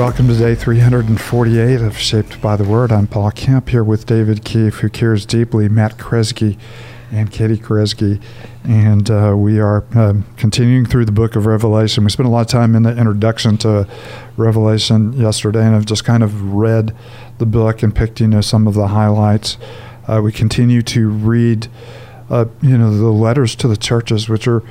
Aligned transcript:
welcome 0.00 0.28
to 0.28 0.34
day 0.34 0.54
348 0.54 1.82
of 1.82 1.98
Shaped 1.98 2.40
by 2.40 2.56
the 2.56 2.64
Word. 2.64 2.90
I'm 2.90 3.06
Paul 3.06 3.30
Kemp 3.32 3.68
here 3.68 3.84
with 3.84 4.06
David 4.06 4.46
Keefe, 4.46 4.76
who 4.76 4.88
cares 4.88 5.26
deeply, 5.26 5.68
Matt 5.68 5.98
Kresge, 5.98 6.56
and 7.12 7.30
Katie 7.30 7.58
Kresge. 7.58 8.18
And 8.64 9.10
uh, 9.10 9.34
we 9.36 9.60
are 9.60 9.84
um, 9.94 10.24
continuing 10.38 10.86
through 10.86 11.04
the 11.04 11.12
book 11.12 11.36
of 11.36 11.44
Revelation. 11.44 12.02
We 12.02 12.08
spent 12.08 12.26
a 12.26 12.30
lot 12.30 12.40
of 12.40 12.46
time 12.46 12.74
in 12.74 12.84
the 12.84 12.96
introduction 12.96 13.58
to 13.58 13.86
Revelation 14.38 15.12
yesterday, 15.12 15.66
and 15.66 15.76
I've 15.76 15.84
just 15.84 16.06
kind 16.06 16.22
of 16.22 16.54
read 16.54 16.96
the 17.36 17.44
book 17.44 17.82
and 17.82 17.94
picked, 17.94 18.22
you 18.22 18.26
know, 18.26 18.40
some 18.40 18.66
of 18.66 18.72
the 18.72 18.88
highlights. 18.88 19.58
Uh, 20.08 20.22
we 20.24 20.32
continue 20.32 20.80
to 20.80 21.10
read, 21.10 21.68
uh, 22.30 22.44
you 22.62 22.78
know, 22.78 22.96
the 22.96 23.10
letters 23.10 23.54
to 23.56 23.68
the 23.68 23.76
churches, 23.76 24.28
which 24.28 24.46
are 24.46 24.62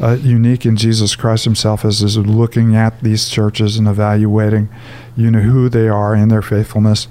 uh, 0.00 0.16
unique 0.20 0.66
in 0.66 0.76
Jesus 0.76 1.14
Christ 1.14 1.44
Himself 1.44 1.84
as 1.84 2.02
is 2.02 2.18
looking 2.18 2.74
at 2.74 3.00
these 3.00 3.28
churches 3.28 3.76
and 3.76 3.86
evaluating, 3.86 4.68
you 5.16 5.30
know, 5.30 5.40
who 5.40 5.68
they 5.68 5.88
are 5.88 6.14
and 6.14 6.30
their 6.30 6.42
faithfulness 6.42 7.06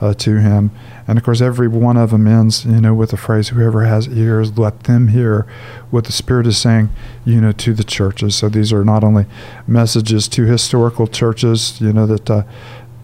uh, 0.00 0.14
to 0.14 0.36
Him. 0.38 0.70
And 1.08 1.18
of 1.18 1.24
course, 1.24 1.40
every 1.40 1.68
one 1.68 1.96
of 1.96 2.10
them 2.10 2.28
ends, 2.28 2.64
you 2.64 2.80
know, 2.80 2.94
with 2.94 3.10
the 3.10 3.16
phrase, 3.16 3.48
"Whoever 3.48 3.84
has 3.84 4.06
ears, 4.06 4.56
let 4.56 4.84
them 4.84 5.08
hear 5.08 5.46
what 5.90 6.04
the 6.04 6.12
Spirit 6.12 6.46
is 6.46 6.58
saying," 6.58 6.90
you 7.24 7.40
know, 7.40 7.50
to 7.52 7.72
the 7.72 7.82
churches. 7.82 8.36
So 8.36 8.48
these 8.48 8.72
are 8.72 8.84
not 8.84 9.02
only 9.02 9.26
messages 9.66 10.28
to 10.28 10.44
historical 10.44 11.06
churches, 11.08 11.80
you 11.80 11.92
know, 11.92 12.06
that 12.06 12.30
uh, 12.30 12.42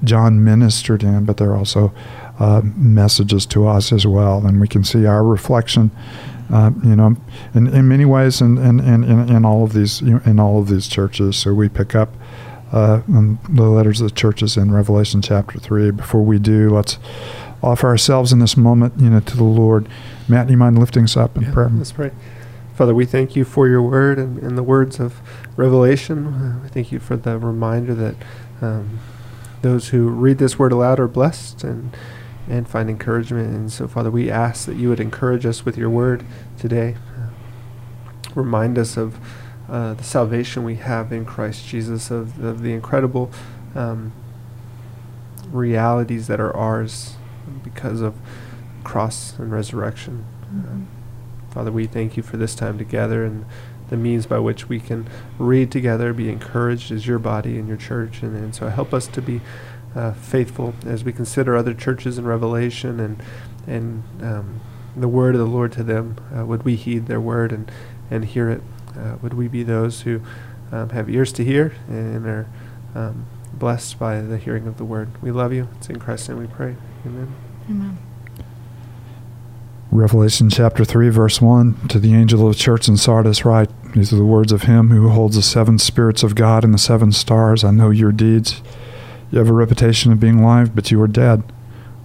John 0.04 0.44
ministered 0.44 1.02
in, 1.02 1.24
but 1.24 1.38
they're 1.38 1.56
also 1.56 1.92
uh, 2.38 2.60
messages 2.76 3.46
to 3.46 3.66
us 3.66 3.92
as 3.92 4.06
well, 4.06 4.46
and 4.46 4.60
we 4.60 4.68
can 4.68 4.84
see 4.84 5.06
our 5.06 5.24
reflection 5.24 5.90
uh, 6.52 6.70
you 6.82 6.96
know, 6.96 7.16
in, 7.54 7.66
in 7.68 7.88
many 7.88 8.04
ways, 8.04 8.40
in, 8.40 8.58
in, 8.58 8.80
in, 8.80 9.02
in 9.28 9.44
all 9.44 9.64
of 9.64 9.72
these 9.72 10.00
in 10.02 10.38
all 10.38 10.60
of 10.60 10.68
these 10.68 10.88
churches. 10.88 11.36
So 11.36 11.54
we 11.54 11.68
pick 11.68 11.94
up 11.94 12.10
uh, 12.72 13.02
the 13.06 13.64
letters 13.64 14.00
of 14.00 14.08
the 14.10 14.14
churches 14.14 14.56
in 14.56 14.72
Revelation 14.72 15.22
chapter 15.22 15.58
three. 15.58 15.90
Before 15.90 16.22
we 16.22 16.38
do, 16.38 16.70
let's 16.70 16.98
offer 17.62 17.86
ourselves 17.86 18.32
in 18.32 18.40
this 18.40 18.56
moment, 18.56 18.94
you 18.98 19.10
know, 19.10 19.20
to 19.20 19.36
the 19.36 19.44
Lord. 19.44 19.88
Matt, 20.28 20.46
do 20.46 20.52
you 20.52 20.58
mind 20.58 20.78
lifting 20.78 21.04
us 21.04 21.16
up 21.16 21.36
in 21.36 21.44
yeah, 21.44 21.52
prayer? 21.52 21.70
Let's 21.72 21.92
pray. 21.92 22.10
Father, 22.74 22.94
we 22.94 23.06
thank 23.06 23.36
you 23.36 23.44
for 23.44 23.68
your 23.68 23.82
word 23.82 24.18
and, 24.18 24.38
and 24.38 24.58
the 24.58 24.62
words 24.62 24.98
of 24.98 25.20
Revelation. 25.56 26.26
Uh, 26.26 26.60
we 26.62 26.68
thank 26.68 26.90
you 26.90 26.98
for 26.98 27.16
the 27.16 27.38
reminder 27.38 27.94
that 27.94 28.16
um, 28.60 28.98
those 29.62 29.90
who 29.90 30.08
read 30.08 30.38
this 30.38 30.58
word 30.58 30.72
aloud 30.72 30.98
are 30.98 31.08
blessed 31.08 31.62
and 31.64 31.96
and 32.48 32.68
find 32.68 32.90
encouragement. 32.90 33.54
And 33.54 33.72
so, 33.72 33.88
Father, 33.88 34.10
we 34.10 34.30
ask 34.30 34.66
that 34.66 34.76
you 34.76 34.88
would 34.88 35.00
encourage 35.00 35.46
us 35.46 35.64
with 35.64 35.76
your 35.76 35.90
word 35.90 36.24
today. 36.58 36.96
Remind 38.34 38.78
us 38.78 38.96
of 38.96 39.18
uh, 39.68 39.94
the 39.94 40.04
salvation 40.04 40.64
we 40.64 40.76
have 40.76 41.12
in 41.12 41.24
Christ 41.24 41.66
Jesus, 41.66 42.10
of, 42.10 42.42
of 42.44 42.62
the 42.62 42.72
incredible 42.72 43.30
um, 43.74 44.12
realities 45.46 46.26
that 46.26 46.40
are 46.40 46.54
ours 46.54 47.16
because 47.62 48.00
of 48.00 48.14
cross 48.82 49.38
and 49.38 49.52
resurrection. 49.52 50.26
Mm-hmm. 50.52 50.82
Uh, 50.82 51.52
Father, 51.52 51.72
we 51.72 51.86
thank 51.86 52.16
you 52.16 52.22
for 52.22 52.36
this 52.36 52.54
time 52.54 52.76
together 52.76 53.24
and 53.24 53.46
the 53.88 53.96
means 53.96 54.26
by 54.26 54.38
which 54.38 54.68
we 54.68 54.80
can 54.80 55.08
read 55.38 55.70
together, 55.70 56.12
be 56.12 56.28
encouraged 56.28 56.90
as 56.90 57.06
your 57.06 57.18
body 57.18 57.58
and 57.58 57.68
your 57.68 57.76
church. 57.76 58.22
And, 58.22 58.36
and 58.36 58.54
so 58.54 58.68
help 58.68 58.92
us 58.92 59.06
to 59.08 59.22
be 59.22 59.40
uh, 59.94 60.12
faithful 60.12 60.74
as 60.84 61.04
we 61.04 61.12
consider 61.12 61.56
other 61.56 61.74
churches 61.74 62.18
in 62.18 62.26
Revelation 62.26 63.00
and 63.00 63.22
and 63.66 64.02
um, 64.20 64.60
the 64.96 65.08
word 65.08 65.34
of 65.34 65.40
the 65.40 65.46
Lord 65.46 65.72
to 65.72 65.82
them. 65.82 66.16
Uh, 66.36 66.44
would 66.44 66.64
we 66.64 66.76
heed 66.76 67.06
their 67.06 67.20
word 67.20 67.52
and 67.52 67.70
and 68.10 68.24
hear 68.24 68.50
it? 68.50 68.62
Uh, 68.96 69.16
would 69.22 69.34
we 69.34 69.48
be 69.48 69.62
those 69.62 70.02
who 70.02 70.20
um, 70.70 70.90
have 70.90 71.08
ears 71.10 71.32
to 71.32 71.44
hear 71.44 71.74
and 71.88 72.26
are 72.26 72.46
um, 72.94 73.26
blessed 73.52 73.98
by 73.98 74.20
the 74.20 74.38
hearing 74.38 74.66
of 74.66 74.76
the 74.78 74.84
word? 74.84 75.10
We 75.22 75.30
love 75.30 75.52
you. 75.52 75.68
It's 75.78 75.88
in 75.88 75.98
Christ's 75.98 76.28
name 76.28 76.38
we 76.38 76.46
pray. 76.46 76.76
Amen. 77.04 77.34
Amen. 77.68 77.98
Revelation 79.90 80.50
chapter 80.50 80.84
3, 80.84 81.08
verse 81.10 81.40
1 81.40 81.88
To 81.88 82.00
the 82.00 82.14
angel 82.14 82.48
of 82.48 82.54
the 82.54 82.58
church 82.58 82.88
in 82.88 82.96
Sardis, 82.96 83.44
write 83.44 83.70
These 83.92 84.12
are 84.12 84.16
the 84.16 84.24
words 84.24 84.50
of 84.50 84.62
him 84.62 84.90
who 84.90 85.08
holds 85.08 85.36
the 85.36 85.42
seven 85.42 85.78
spirits 85.78 86.24
of 86.24 86.34
God 86.34 86.64
and 86.64 86.74
the 86.74 86.78
seven 86.78 87.12
stars. 87.12 87.62
I 87.62 87.70
know 87.70 87.90
your 87.90 88.10
deeds 88.10 88.60
you 89.30 89.38
have 89.38 89.48
a 89.48 89.52
reputation 89.52 90.12
of 90.12 90.20
being 90.20 90.40
alive, 90.40 90.74
but 90.74 90.90
you 90.90 91.00
are 91.02 91.08
dead. 91.08 91.42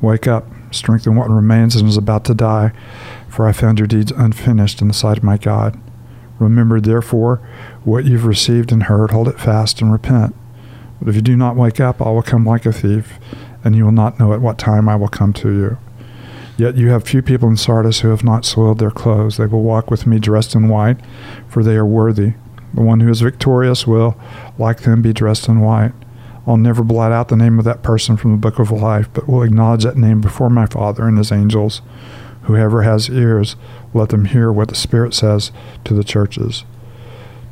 Wake 0.02 0.28
up, 0.28 0.46
strengthen 0.72 1.16
what 1.16 1.30
remains 1.30 1.76
and 1.76 1.88
is 1.88 1.98
about 1.98 2.26
to 2.26 2.34
die, 2.34 2.72
for 3.28 3.48
I 3.48 3.52
found 3.52 3.80
your 3.80 3.88
deeds 3.88 4.12
unfinished 4.12 4.82
in 4.82 4.88
the 4.88 4.94
sight 4.94 5.18
of 5.18 5.24
my 5.24 5.38
God. 5.38 5.80
Remember, 6.40 6.80
therefore, 6.80 7.38
what 7.84 8.06
you've 8.06 8.26
received 8.26 8.72
and 8.72 8.84
heard, 8.84 9.12
hold 9.12 9.28
it 9.28 9.40
fast 9.40 9.82
and 9.82 9.92
repent. 9.92 10.36
But 11.00 11.10
if 11.10 11.16
you 11.16 11.22
do 11.22 11.36
not 11.36 11.56
wake 11.56 11.80
up, 11.80 12.02
I 12.02 12.12
will 12.12 12.22
come 12.22 12.46
like 12.46 12.66
a 12.66 12.74
thief, 12.74 13.20
and 13.64 13.76
you 13.76 13.86
will 13.86 13.92
not 13.92 14.20
know 14.20 14.34
at 14.34 14.42
what 14.42 14.58
time 14.58 14.88
I 14.88 14.96
will 14.96 15.10
come 15.10 15.34
to 15.34 15.50
you. 15.50 15.78
Yet 16.58 16.76
you 16.76 16.90
have 16.90 17.06
few 17.06 17.22
people 17.22 17.48
in 17.48 17.56
Sardis 17.56 18.02
who 18.02 18.10
have 18.10 18.24
not 18.24 18.44
soiled 18.44 18.80
their 18.80 18.92
clothes. 18.92 19.38
They 19.38 19.46
will 19.46 19.62
walk 19.64 19.90
with 19.90 20.06
me 20.06 20.20
dressed 20.20 20.56
in 20.56 20.68
white, 20.68 20.98
for 21.48 21.64
they 21.64 21.76
are 21.76 21.86
worthy. 21.86 22.34
The 22.74 22.82
one 22.82 23.00
who 23.00 23.10
is 23.10 23.22
victorious 23.22 23.88
will, 23.88 24.20
like 24.58 24.82
them, 24.82 25.02
be 25.02 25.14
dressed 25.14 25.48
in 25.48 25.62
white. 25.62 25.94
I'll 26.50 26.58
never 26.58 26.84
blot 26.84 27.12
out 27.12 27.28
the 27.28 27.36
name 27.36 27.60
of 27.60 27.66
that 27.66 27.84
person 27.84 28.18
from 28.18 28.32
the 28.32 28.38
book 28.38 28.58
of 28.58 28.72
life, 28.72 29.08
but 29.14 29.30
will 29.30 29.44
acknowledge 29.44 29.84
that 29.84 29.98
name 29.98 30.20
before 30.20 30.50
my 30.50 30.66
Father 30.66 31.08
and 31.08 31.16
his 31.16 31.32
angels. 31.32 31.84
Whoever 32.46 32.82
has 32.82 33.08
ears, 33.08 33.56
let 33.94 34.10
them 34.10 34.26
hear 34.26 34.52
what 34.52 34.70
the 34.70 34.76
Spirit 34.76 35.14
says 35.14 35.52
to 35.84 35.94
the 35.94 36.04
churches. 36.04 36.64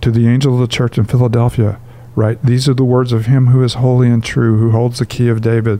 To 0.02 0.10
the 0.10 0.28
angel 0.28 0.56
of 0.56 0.62
the 0.62 0.76
church 0.76 0.98
in 0.98 1.06
Philadelphia, 1.06 1.80
write 2.16 2.44
These 2.44 2.68
are 2.68 2.74
the 2.74 2.84
words 2.84 3.12
of 3.12 3.28
him 3.28 3.48
who 3.48 3.64
is 3.64 3.76
holy 3.76 4.10
and 4.10 4.24
true, 4.24 4.58
who 4.58 4.72
holds 4.72 4.98
the 4.98 5.06
key 5.06 5.28
of 5.30 5.42
David. 5.42 5.80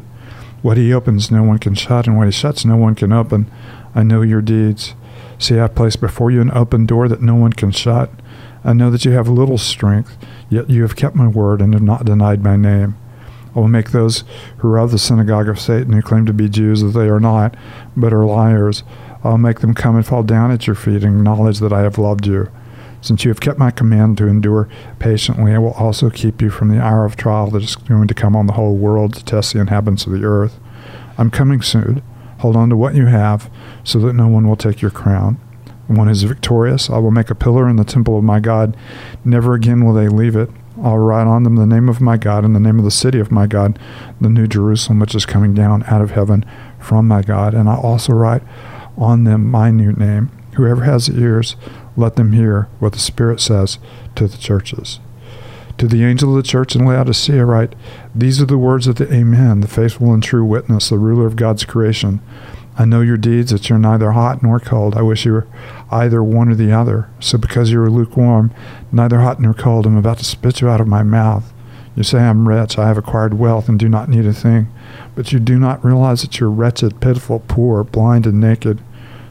What 0.62 0.78
he 0.78 0.94
opens, 0.94 1.32
no 1.32 1.42
one 1.42 1.58
can 1.58 1.74
shut, 1.74 2.06
and 2.06 2.18
what 2.18 2.28
he 2.28 2.32
shuts, 2.32 2.66
no 2.66 2.78
one 2.78 2.94
can 2.94 3.12
open. 3.12 3.50
I 3.96 4.04
know 4.04 4.22
your 4.22 4.44
deeds. 4.44 4.94
See, 5.40 5.60
I 5.60 5.70
place 5.70 5.96
before 5.96 6.30
you 6.30 6.40
an 6.40 6.52
open 6.56 6.86
door 6.86 7.08
that 7.08 7.24
no 7.24 7.34
one 7.34 7.54
can 7.54 7.72
shut. 7.72 8.12
I 8.64 8.74
know 8.74 8.92
that 8.92 9.06
you 9.06 9.12
have 9.14 9.28
little 9.28 9.58
strength, 9.58 10.16
yet 10.52 10.70
you 10.70 10.84
have 10.84 10.96
kept 10.96 11.16
my 11.16 11.28
word 11.28 11.64
and 11.64 11.74
have 11.74 11.82
not 11.82 12.06
denied 12.06 12.44
my 12.44 12.56
name. 12.56 12.96
I 13.58 13.60
will 13.60 13.68
make 13.68 13.90
those 13.90 14.24
who 14.60 14.68
are 14.68 14.78
of 14.78 14.92
the 14.92 15.00
synagogue 15.00 15.50
of 15.50 15.60
Satan, 15.60 15.94
who 15.94 16.04
claim 16.04 16.28
to 16.28 16.34
be 16.34 16.48
Jews, 16.48 16.82
that 16.84 16.90
they 16.90 17.10
are 17.10 17.20
not, 17.20 17.56
but 17.96 18.14
are 18.14 18.24
liars. 18.24 18.84
I'll 19.24 19.40
make 19.40 19.62
them 19.62 19.74
come 19.74 19.96
and 19.96 20.06
fall 20.06 20.22
down 20.22 20.52
at 20.52 20.68
your 20.68 20.76
feet 20.76 21.04
and 21.04 21.18
acknowledge 21.18 21.58
that 21.60 21.74
I 21.74 21.82
have 21.82 21.98
loved 21.98 22.28
you. 22.28 22.52
Since 23.02 23.26
you 23.26 23.30
have 23.30 23.40
kept 23.40 23.58
my 23.58 23.72
command 23.72 24.20
to 24.20 24.28
endure 24.28 24.70
patiently, 25.00 25.56
I 25.56 25.58
will 25.58 25.72
also 25.72 26.12
keep 26.12 26.40
you 26.40 26.52
from 26.52 26.70
the 26.70 26.80
hour 26.80 27.04
of 27.04 27.16
trial 27.16 27.50
that 27.50 27.64
is 27.64 27.76
going 27.76 28.08
to 28.08 28.14
come 28.14 28.36
on 28.36 28.46
the 28.46 28.54
whole 28.54 28.76
world 28.76 29.16
to 29.16 29.26
test 29.26 29.54
the 29.54 29.60
inhabitants 29.60 30.06
of 30.06 30.14
the 30.14 30.24
earth. 30.24 30.60
I'm 31.18 31.32
coming 31.32 31.64
soon. 31.64 32.04
Hold 32.42 32.56
on 32.56 32.70
to 32.70 32.78
what 32.78 32.94
you 32.94 33.08
have, 33.08 33.50
so 33.84 33.98
that 34.02 34.14
no 34.14 34.28
one 34.28 34.48
will 34.48 34.56
take 34.56 34.84
your 34.84 34.92
crown. 34.92 35.40
One 35.88 36.10
is 36.10 36.24
victorious, 36.24 36.90
I 36.90 36.98
will 36.98 37.12
make 37.12 37.30
a 37.30 37.36
pillar 37.36 37.70
in 37.70 37.78
the 37.78 37.84
temple 37.84 38.18
of 38.18 38.24
my 38.24 38.40
God. 38.40 38.76
Never 39.24 39.54
again 39.54 39.86
will 39.86 39.94
they 39.94 40.10
leave 40.10 40.36
it. 40.36 40.50
I'll 40.84 40.98
write 40.98 41.26
on 41.26 41.44
them 41.44 41.56
the 41.56 41.66
name 41.66 41.90
of 41.90 42.02
my 42.02 42.18
God 42.18 42.44
and 42.44 42.56
the 42.56 42.60
name 42.60 42.78
of 42.78 42.86
the 42.86 42.92
city 42.92 43.20
of 43.20 43.32
my 43.32 43.48
God, 43.48 43.80
the 44.22 44.30
new 44.30 44.48
Jerusalem, 44.48 45.00
which 45.00 45.16
is 45.16 45.26
coming 45.26 45.54
down 45.54 45.84
out 45.84 46.02
of 46.02 46.12
heaven 46.12 46.46
from 46.80 47.08
my 47.08 47.22
God. 47.22 47.54
And 47.54 47.68
I'll 47.68 47.80
also 47.80 48.14
write 48.14 48.44
on 48.98 49.24
them 49.24 49.50
my 49.50 49.72
new 49.72 49.94
name. 49.94 50.30
Whoever 50.56 50.84
has 50.84 51.10
ears, 51.10 51.56
let 51.96 52.16
them 52.16 52.34
hear 52.34 52.68
what 52.80 52.94
the 52.94 53.00
Spirit 53.00 53.40
says 53.40 53.80
to 54.16 54.28
the 54.28 54.38
churches. 54.38 55.00
To 55.78 55.88
the 55.88 56.04
angel 56.04 56.36
of 56.36 56.44
the 56.44 56.48
church 56.48 56.76
in 56.76 56.86
Laodicea, 56.86 57.46
write 57.46 57.76
These 58.14 58.42
are 58.42 58.46
the 58.46 58.58
words 58.58 58.88
of 58.88 58.96
the 58.96 59.12
Amen, 59.14 59.62
the 59.62 59.68
faithful 59.68 60.14
and 60.14 60.24
true 60.24 60.44
witness, 60.44 60.90
the 60.90 60.98
ruler 60.98 61.28
of 61.28 61.36
God's 61.36 61.66
creation. 61.66 62.20
I 62.80 62.86
know 62.86 63.02
your 63.02 63.18
deeds, 63.18 63.52
that 63.52 63.70
you're 63.70 63.80
neither 63.80 64.12
hot 64.12 64.44
nor 64.44 64.60
cold. 64.60 64.96
I 64.96 65.02
wish 65.02 65.26
you 65.26 65.34
were 65.34 65.48
either 65.90 66.24
one 66.24 66.50
or 66.50 66.56
the 66.56 66.72
other. 66.72 67.10
So 67.20 67.40
because 67.40 67.72
you 67.72 67.82
are 67.82 67.90
lukewarm, 67.90 68.54
neither 68.92 69.20
hot 69.20 69.40
nor 69.40 69.56
cold, 69.56 69.88
I'm 69.88 69.98
about 69.98 70.20
to 70.20 70.26
spit 70.26 70.62
you 70.62 70.70
out 70.70 70.80
of 70.80 70.88
my 70.88 71.02
mouth. 71.02 71.52
You 71.96 72.04
say, 72.04 72.20
I'm 72.20 72.48
rich, 72.48 72.78
I 72.78 72.88
have 72.88 72.98
acquired 73.00 73.34
wealth, 73.34 73.68
and 73.68 73.80
do 73.80 73.90
not 73.90 74.08
need 74.08 74.28
a 74.28 74.34
thing. 74.34 74.68
But 75.16 75.32
you 75.32 75.40
do 75.40 75.58
not 75.58 75.84
realize 75.84 76.22
that 76.22 76.40
you're 76.40 76.52
wretched, 76.52 77.02
pitiful, 77.02 77.40
poor, 77.48 77.84
blind, 77.84 78.28
and 78.28 78.40
naked. 78.40 78.84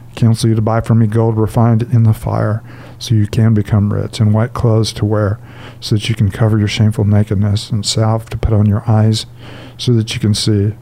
I 0.09 0.13
counsel 0.19 0.49
you 0.49 0.55
to 0.55 0.61
buy 0.61 0.81
from 0.81 0.99
me 0.99 1.07
gold 1.07 1.37
refined 1.37 1.83
in 1.83 2.03
the 2.03 2.13
fire, 2.13 2.61
so 2.99 3.15
you 3.15 3.27
can 3.27 3.53
become 3.53 3.93
rich, 3.93 4.19
and 4.19 4.33
white 4.33 4.53
clothes 4.53 4.91
to 4.93 5.05
wear, 5.05 5.39
so 5.79 5.95
that 5.95 6.09
you 6.09 6.15
can 6.15 6.29
cover 6.29 6.59
your 6.59 6.67
shameful 6.67 7.05
nakedness, 7.05 7.69
and 7.69 7.85
salve 7.85 8.29
to 8.31 8.37
put 8.37 8.51
on 8.51 8.65
your 8.65 8.83
eyes, 8.85 9.25
so 9.77 9.93
that 9.93 10.13
you 10.13 10.19
can 10.19 10.33
see. 10.33 10.73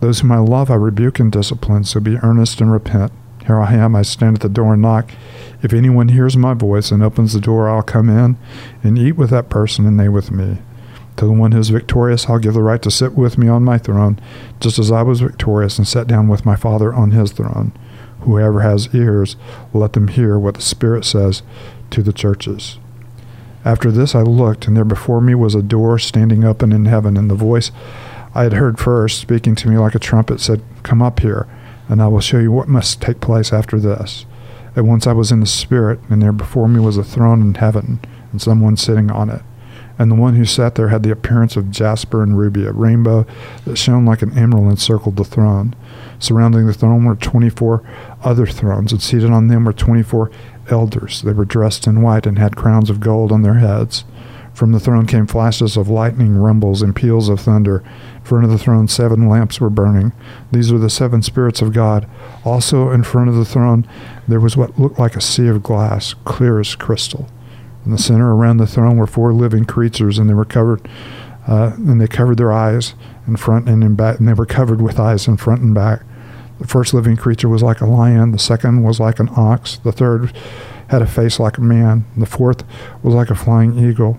Those 0.00 0.20
whom 0.20 0.32
I 0.32 0.38
love 0.38 0.70
I 0.70 0.74
rebuke 0.74 1.18
and 1.18 1.32
discipline, 1.32 1.84
so 1.84 2.00
be 2.00 2.18
earnest 2.18 2.60
and 2.60 2.70
repent. 2.70 3.12
Here 3.46 3.60
I 3.60 3.74
am, 3.74 3.94
I 3.94 4.02
stand 4.02 4.36
at 4.36 4.42
the 4.42 4.48
door 4.48 4.72
and 4.72 4.82
knock. 4.82 5.12
If 5.62 5.72
anyone 5.72 6.08
hears 6.08 6.36
my 6.36 6.54
voice 6.54 6.90
and 6.90 7.02
opens 7.02 7.32
the 7.32 7.40
door, 7.40 7.68
I'll 7.68 7.82
come 7.82 8.10
in 8.10 8.36
and 8.82 8.98
eat 8.98 9.12
with 9.12 9.30
that 9.30 9.48
person 9.48 9.86
and 9.86 9.98
they 9.98 10.08
with 10.08 10.30
me. 10.30 10.58
To 11.16 11.24
the 11.24 11.32
one 11.32 11.52
who 11.52 11.60
is 11.60 11.70
victorious, 11.70 12.28
I'll 12.28 12.38
give 12.38 12.54
the 12.54 12.62
right 12.62 12.82
to 12.82 12.90
sit 12.90 13.14
with 13.14 13.38
me 13.38 13.48
on 13.48 13.64
my 13.64 13.78
throne, 13.78 14.20
just 14.60 14.78
as 14.78 14.90
I 14.90 15.02
was 15.02 15.20
victorious 15.20 15.78
and 15.78 15.88
sat 15.88 16.06
down 16.06 16.28
with 16.28 16.44
my 16.44 16.56
Father 16.56 16.92
on 16.92 17.12
his 17.12 17.32
throne. 17.32 17.72
Whoever 18.20 18.60
has 18.60 18.94
ears, 18.94 19.36
let 19.72 19.94
them 19.94 20.08
hear 20.08 20.38
what 20.38 20.56
the 20.56 20.62
Spirit 20.62 21.04
says 21.04 21.42
to 21.90 22.02
the 22.02 22.12
churches. 22.12 22.78
After 23.64 23.90
this 23.90 24.14
I 24.14 24.22
looked, 24.22 24.66
and 24.66 24.76
there 24.76 24.84
before 24.84 25.20
me 25.20 25.34
was 25.34 25.54
a 25.54 25.62
door 25.62 25.98
standing 25.98 26.44
open 26.44 26.70
in 26.72 26.84
heaven, 26.84 27.16
and 27.16 27.30
the 27.30 27.34
voice 27.34 27.70
I 28.36 28.42
had 28.42 28.52
heard 28.52 28.78
first, 28.78 29.18
speaking 29.18 29.54
to 29.54 29.68
me 29.70 29.78
like 29.78 29.94
a 29.94 29.98
trumpet, 29.98 30.40
said, 30.40 30.62
Come 30.82 31.00
up 31.00 31.20
here, 31.20 31.48
and 31.88 32.02
I 32.02 32.08
will 32.08 32.20
show 32.20 32.38
you 32.38 32.52
what 32.52 32.68
must 32.68 33.00
take 33.00 33.18
place 33.18 33.50
after 33.50 33.80
this. 33.80 34.26
At 34.76 34.84
once 34.84 35.06
I 35.06 35.14
was 35.14 35.32
in 35.32 35.40
the 35.40 35.46
Spirit, 35.46 36.00
and 36.10 36.20
there 36.20 36.32
before 36.32 36.68
me 36.68 36.78
was 36.78 36.98
a 36.98 37.02
throne 37.02 37.40
in 37.40 37.54
heaven, 37.54 37.98
and 38.30 38.42
someone 38.42 38.76
sitting 38.76 39.10
on 39.10 39.30
it. 39.30 39.40
And 39.98 40.10
the 40.10 40.16
one 40.16 40.34
who 40.34 40.44
sat 40.44 40.74
there 40.74 40.88
had 40.88 41.02
the 41.02 41.10
appearance 41.10 41.56
of 41.56 41.70
jasper 41.70 42.22
and 42.22 42.36
ruby, 42.36 42.66
a 42.66 42.72
rainbow 42.72 43.24
that 43.64 43.78
shone 43.78 44.04
like 44.04 44.20
an 44.20 44.36
emerald 44.36 44.68
encircled 44.68 45.16
the 45.16 45.24
throne. 45.24 45.74
Surrounding 46.18 46.66
the 46.66 46.74
throne 46.74 47.06
were 47.06 47.16
twenty 47.16 47.48
four 47.48 47.88
other 48.22 48.46
thrones, 48.46 48.92
and 48.92 49.00
seated 49.00 49.30
on 49.30 49.48
them 49.48 49.64
were 49.64 49.72
twenty 49.72 50.02
four 50.02 50.30
elders. 50.68 51.22
They 51.22 51.32
were 51.32 51.46
dressed 51.46 51.86
in 51.86 52.02
white 52.02 52.26
and 52.26 52.38
had 52.38 52.54
crowns 52.54 52.90
of 52.90 53.00
gold 53.00 53.32
on 53.32 53.40
their 53.40 53.54
heads. 53.54 54.04
From 54.56 54.72
the 54.72 54.80
throne 54.80 55.06
came 55.06 55.26
flashes 55.26 55.76
of 55.76 55.90
lightning, 55.90 56.38
rumbles, 56.38 56.80
and 56.80 56.96
peals 56.96 57.28
of 57.28 57.40
thunder. 57.40 57.84
In 58.14 58.22
front 58.22 58.46
of 58.46 58.50
the 58.50 58.56
throne, 58.56 58.88
seven 58.88 59.28
lamps 59.28 59.60
were 59.60 59.68
burning. 59.68 60.14
These 60.50 60.72
were 60.72 60.78
the 60.78 60.88
seven 60.88 61.20
spirits 61.20 61.60
of 61.60 61.74
God. 61.74 62.08
Also, 62.42 62.90
in 62.90 63.02
front 63.02 63.28
of 63.28 63.34
the 63.34 63.44
throne, 63.44 63.86
there 64.26 64.40
was 64.40 64.56
what 64.56 64.78
looked 64.78 64.98
like 64.98 65.14
a 65.14 65.20
sea 65.20 65.48
of 65.48 65.62
glass, 65.62 66.14
clear 66.24 66.58
as 66.58 66.74
crystal. 66.74 67.28
In 67.84 67.90
the 67.90 67.98
center 67.98 68.34
around 68.34 68.56
the 68.56 68.66
throne 68.66 68.96
were 68.96 69.06
four 69.06 69.34
living 69.34 69.66
creatures, 69.66 70.18
and 70.18 70.26
they 70.26 70.32
were 70.32 70.46
covered, 70.46 70.88
uh, 71.46 71.72
and 71.76 72.00
they 72.00 72.08
covered 72.08 72.38
their 72.38 72.50
eyes 72.50 72.94
in 73.26 73.36
front 73.36 73.68
and 73.68 73.84
in 73.84 73.94
back, 73.94 74.18
and 74.18 74.26
they 74.26 74.32
were 74.32 74.46
covered 74.46 74.80
with 74.80 74.98
eyes 74.98 75.28
in 75.28 75.36
front 75.36 75.60
and 75.60 75.74
back. 75.74 76.00
The 76.60 76.66
first 76.66 76.94
living 76.94 77.18
creature 77.18 77.50
was 77.50 77.62
like 77.62 77.82
a 77.82 77.86
lion, 77.86 78.32
the 78.32 78.38
second 78.38 78.82
was 78.84 79.00
like 79.00 79.20
an 79.20 79.28
ox, 79.36 79.76
the 79.76 79.92
third 79.92 80.34
had 80.88 81.02
a 81.02 81.06
face 81.06 81.38
like 81.38 81.58
a 81.58 81.60
man, 81.60 82.06
the 82.16 82.24
fourth 82.24 82.64
was 83.02 83.12
like 83.12 83.28
a 83.28 83.34
flying 83.34 83.78
eagle. 83.78 84.18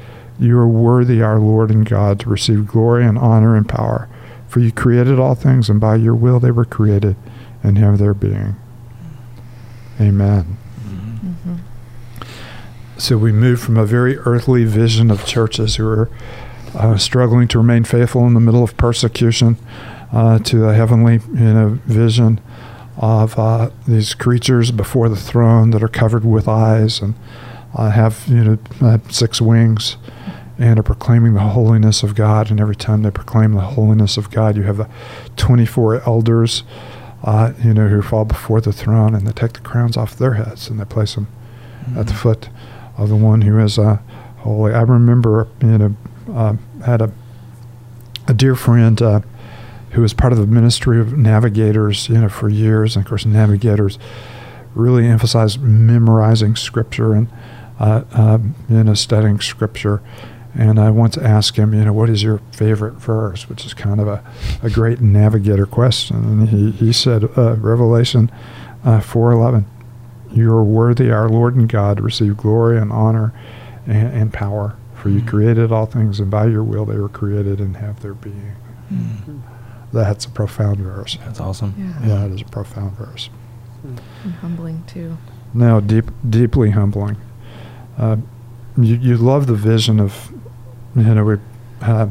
You 0.41 0.57
are 0.57 0.67
worthy, 0.67 1.21
our 1.21 1.39
Lord 1.39 1.69
and 1.69 1.87
God, 1.87 2.19
to 2.21 2.29
receive 2.29 2.65
glory 2.65 3.05
and 3.05 3.15
honor 3.15 3.55
and 3.55 3.69
power. 3.69 4.09
For 4.47 4.59
you 4.59 4.71
created 4.71 5.19
all 5.19 5.35
things, 5.35 5.69
and 5.69 5.79
by 5.79 5.97
your 5.97 6.15
will 6.15 6.39
they 6.39 6.49
were 6.49 6.65
created 6.65 7.15
and 7.61 7.77
have 7.77 7.99
their 7.99 8.15
being. 8.15 8.55
Amen. 9.99 10.57
So 12.97 13.19
we 13.19 13.31
move 13.31 13.61
from 13.61 13.77
a 13.77 13.85
very 13.85 14.17
earthly 14.17 14.63
vision 14.65 15.11
of 15.11 15.25
churches 15.25 15.75
who 15.75 15.87
are 15.87 16.09
uh, 16.73 16.97
struggling 16.97 17.47
to 17.49 17.59
remain 17.59 17.83
faithful 17.83 18.25
in 18.25 18.33
the 18.33 18.39
middle 18.39 18.63
of 18.63 18.75
persecution 18.77 19.57
uh, 20.11 20.39
to 20.39 20.65
a 20.65 20.73
heavenly 20.73 21.19
you 21.33 21.53
know, 21.53 21.79
vision 21.85 22.41
of 22.97 23.37
uh, 23.37 23.69
these 23.87 24.15
creatures 24.15 24.71
before 24.71 25.07
the 25.07 25.15
throne 25.15 25.69
that 25.69 25.83
are 25.83 25.87
covered 25.87 26.25
with 26.25 26.47
eyes 26.47 26.99
and 26.99 27.13
uh, 27.75 27.91
have 27.91 28.25
you 28.27 28.43
know 28.43 28.57
uh, 28.81 28.97
six 29.09 29.39
wings 29.39 29.97
and 30.61 30.79
are 30.79 30.83
proclaiming 30.83 31.33
the 31.33 31.41
holiness 31.41 32.03
of 32.03 32.15
God. 32.15 32.51
And 32.51 32.59
every 32.59 32.75
time 32.75 33.01
they 33.01 33.11
proclaim 33.11 33.53
the 33.53 33.61
holiness 33.61 34.17
of 34.17 34.29
God, 34.29 34.55
you 34.55 34.63
have 34.63 34.77
the 34.77 34.89
24 35.37 36.01
elders, 36.07 36.63
uh, 37.23 37.53
you 37.63 37.73
know, 37.73 37.87
who 37.87 38.01
fall 38.01 38.25
before 38.25 38.61
the 38.61 38.71
throne 38.71 39.15
and 39.15 39.27
they 39.27 39.31
take 39.31 39.53
the 39.53 39.59
crowns 39.61 39.97
off 39.97 40.15
their 40.15 40.35
heads 40.35 40.69
and 40.69 40.79
they 40.79 40.85
place 40.85 41.15
them 41.15 41.27
mm-hmm. 41.81 41.99
at 41.99 42.07
the 42.07 42.13
foot 42.13 42.49
of 42.97 43.09
the 43.09 43.15
one 43.15 43.41
who 43.41 43.57
is 43.59 43.79
uh, 43.79 43.97
holy. 44.39 44.73
I 44.73 44.81
remember, 44.81 45.47
you 45.61 45.77
know, 45.77 45.95
uh, 46.33 46.55
had 46.85 47.01
a 47.01 47.11
a 48.27 48.33
dear 48.33 48.55
friend 48.55 49.01
uh, 49.01 49.21
who 49.91 50.01
was 50.01 50.13
part 50.13 50.31
of 50.31 50.39
the 50.39 50.47
ministry 50.47 50.99
of 50.99 51.17
navigators, 51.17 52.07
you 52.07 52.19
know, 52.19 52.29
for 52.29 52.49
years. 52.49 52.95
And 52.95 53.05
of 53.05 53.09
course, 53.09 53.25
navigators 53.25 53.99
really 54.73 55.05
emphasize 55.05 55.57
memorizing 55.57 56.55
scripture 56.55 57.13
and 57.13 57.27
uh, 57.79 58.03
uh, 58.13 58.39
you 58.69 58.83
know 58.83 58.93
studying 58.93 59.39
scripture. 59.39 60.01
And 60.53 60.79
I 60.79 60.89
once 60.89 61.17
asked 61.17 61.57
him, 61.57 61.73
you 61.73 61.85
know, 61.85 61.93
what 61.93 62.09
is 62.09 62.23
your 62.23 62.39
favorite 62.51 62.95
verse, 62.95 63.47
which 63.47 63.65
is 63.65 63.73
kind 63.73 64.01
of 64.01 64.07
a, 64.07 64.23
a 64.61 64.69
great 64.69 64.99
navigator 64.99 65.65
question. 65.65 66.17
And 66.17 66.49
he, 66.49 66.71
he 66.71 66.91
said, 66.91 67.23
uh, 67.37 67.55
Revelation 67.55 68.29
uh, 68.83 68.99
4.11 68.99 69.65
you 70.33 70.51
are 70.53 70.63
worthy, 70.63 71.11
our 71.11 71.29
Lord 71.29 71.55
and 71.55 71.67
God, 71.67 71.97
to 71.97 72.03
receive 72.03 72.37
glory 72.37 72.77
and 72.77 72.91
honor 72.91 73.33
and, 73.85 74.13
and 74.13 74.33
power. 74.33 74.75
For 74.95 75.09
you 75.09 75.19
mm-hmm. 75.19 75.29
created 75.29 75.71
all 75.71 75.87
things, 75.87 76.19
and 76.19 76.29
by 76.29 76.45
your 76.45 76.63
will 76.63 76.85
they 76.85 76.97
were 76.97 77.09
created 77.09 77.59
and 77.59 77.77
have 77.77 78.01
their 78.01 78.13
being. 78.13 78.55
Mm-hmm. 78.91 79.39
That's 79.91 80.25
a 80.25 80.29
profound 80.29 80.77
verse. 80.77 81.17
That's 81.25 81.39
awesome. 81.39 81.73
Yeah, 81.77 82.07
yeah 82.07 82.25
it 82.25 82.33
is 82.33 82.41
a 82.41 82.45
profound 82.45 82.93
verse. 82.93 83.29
And 83.83 83.99
humbling 84.41 84.83
too. 84.85 85.17
No, 85.53 85.81
deep, 85.81 86.05
deeply 86.27 86.69
humbling. 86.69 87.17
Uh, 87.97 88.17
you, 88.77 88.95
you 88.95 89.17
love 89.17 89.47
the 89.47 89.55
vision 89.55 89.99
of, 89.99 90.30
you 90.95 91.03
know, 91.03 91.23
we, 91.23 91.35
uh, 91.81 92.07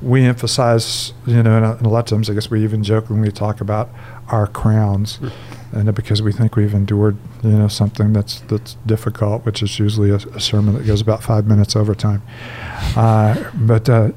we 0.00 0.22
emphasize, 0.22 1.12
you 1.26 1.42
know, 1.42 1.56
and 1.56 1.86
a 1.86 1.88
lot 1.88 2.00
of 2.00 2.06
times 2.06 2.30
I 2.30 2.34
guess 2.34 2.50
we 2.50 2.62
even 2.62 2.82
jokingly 2.82 3.32
talk 3.32 3.60
about 3.60 3.90
our 4.28 4.46
crowns. 4.46 5.18
Mm-hmm 5.18 5.58
and 5.72 5.94
because 5.94 6.22
we 6.22 6.32
think 6.32 6.56
we've 6.56 6.74
endured, 6.74 7.16
you 7.42 7.50
know, 7.50 7.68
something 7.68 8.12
that's 8.12 8.40
that's 8.42 8.74
difficult, 8.86 9.44
which 9.44 9.62
is 9.62 9.78
usually 9.78 10.10
a, 10.10 10.16
a 10.16 10.40
sermon 10.40 10.74
that 10.74 10.86
goes 10.86 11.00
about 11.00 11.22
five 11.22 11.46
minutes 11.46 11.76
over 11.76 11.94
time. 11.94 12.22
Uh, 12.96 13.50
but 13.54 13.88
uh, 13.88 14.10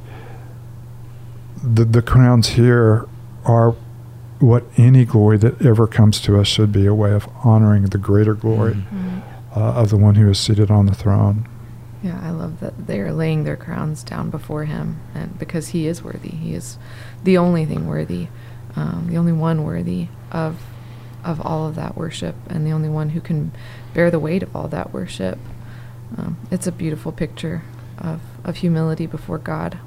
the 1.64 1.84
the 1.84 2.02
crowns 2.02 2.50
here 2.50 3.08
are 3.46 3.76
what 4.40 4.64
any 4.78 5.06
glory 5.06 5.38
that 5.38 5.64
ever 5.64 5.88
comes 5.88 6.20
to 6.22 6.40
us 6.40 6.48
should 6.48 6.72
be 6.72 6.86
a 6.86 6.94
way 6.94 7.12
of 7.12 7.28
honoring 7.44 7.84
the 7.84 7.98
greater 7.98 8.34
glory 8.34 8.74
mm-hmm. 8.74 9.20
uh, 9.56 9.74
of 9.74 9.90
the 9.90 9.98
one 9.98 10.16
who 10.16 10.30
is 10.30 10.40
seated 10.40 10.72
on 10.72 10.86
the 10.86 10.96
throne. 10.96 11.48
Yeah, 12.04 12.20
I 12.22 12.32
love 12.32 12.60
that 12.62 12.88
they 12.88 13.00
are 13.00 13.14
laying 13.14 13.44
their 13.44 13.56
crowns 13.56 14.04
down 14.04 14.30
before 14.30 14.66
him, 14.66 15.00
and 15.14 15.38
because 15.38 15.70
he 15.70 15.86
is 15.86 16.04
worthy, 16.04 16.30
he 16.30 16.56
is 16.56 16.78
the 17.24 17.38
only 17.38 17.66
thing 17.66 17.88
worthy, 17.88 18.28
um, 18.76 19.08
the 19.10 19.18
only 19.18 19.34
one 19.34 19.64
worthy 19.64 20.08
of 20.32 20.58
of 21.24 21.40
all 21.42 21.68
of 21.68 21.76
that 21.76 21.96
worship 21.96 22.36
and 22.48 22.66
the 22.66 22.72
only 22.72 22.90
one 22.90 23.10
who 23.10 23.22
can 23.22 23.52
bear 23.94 24.10
the 24.10 24.20
weight 24.20 24.42
of 24.42 24.56
all 24.56 24.68
that 24.68 24.92
worship. 24.92 25.38
Um, 26.18 26.38
it's 26.50 26.68
a 26.68 26.72
beautiful 26.72 27.12
picture 27.12 27.62
of, 27.98 28.22
of 28.44 28.58
humility 28.58 29.06
before 29.06 29.38
God. 29.38 29.78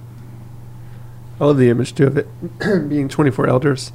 I 1.41 1.45
love 1.45 1.59
the 1.59 1.69
image 1.69 1.95
too 1.95 2.07
of 2.07 2.17
it 2.17 2.29
being 2.89 3.09
24 3.09 3.49
elders, 3.49 3.93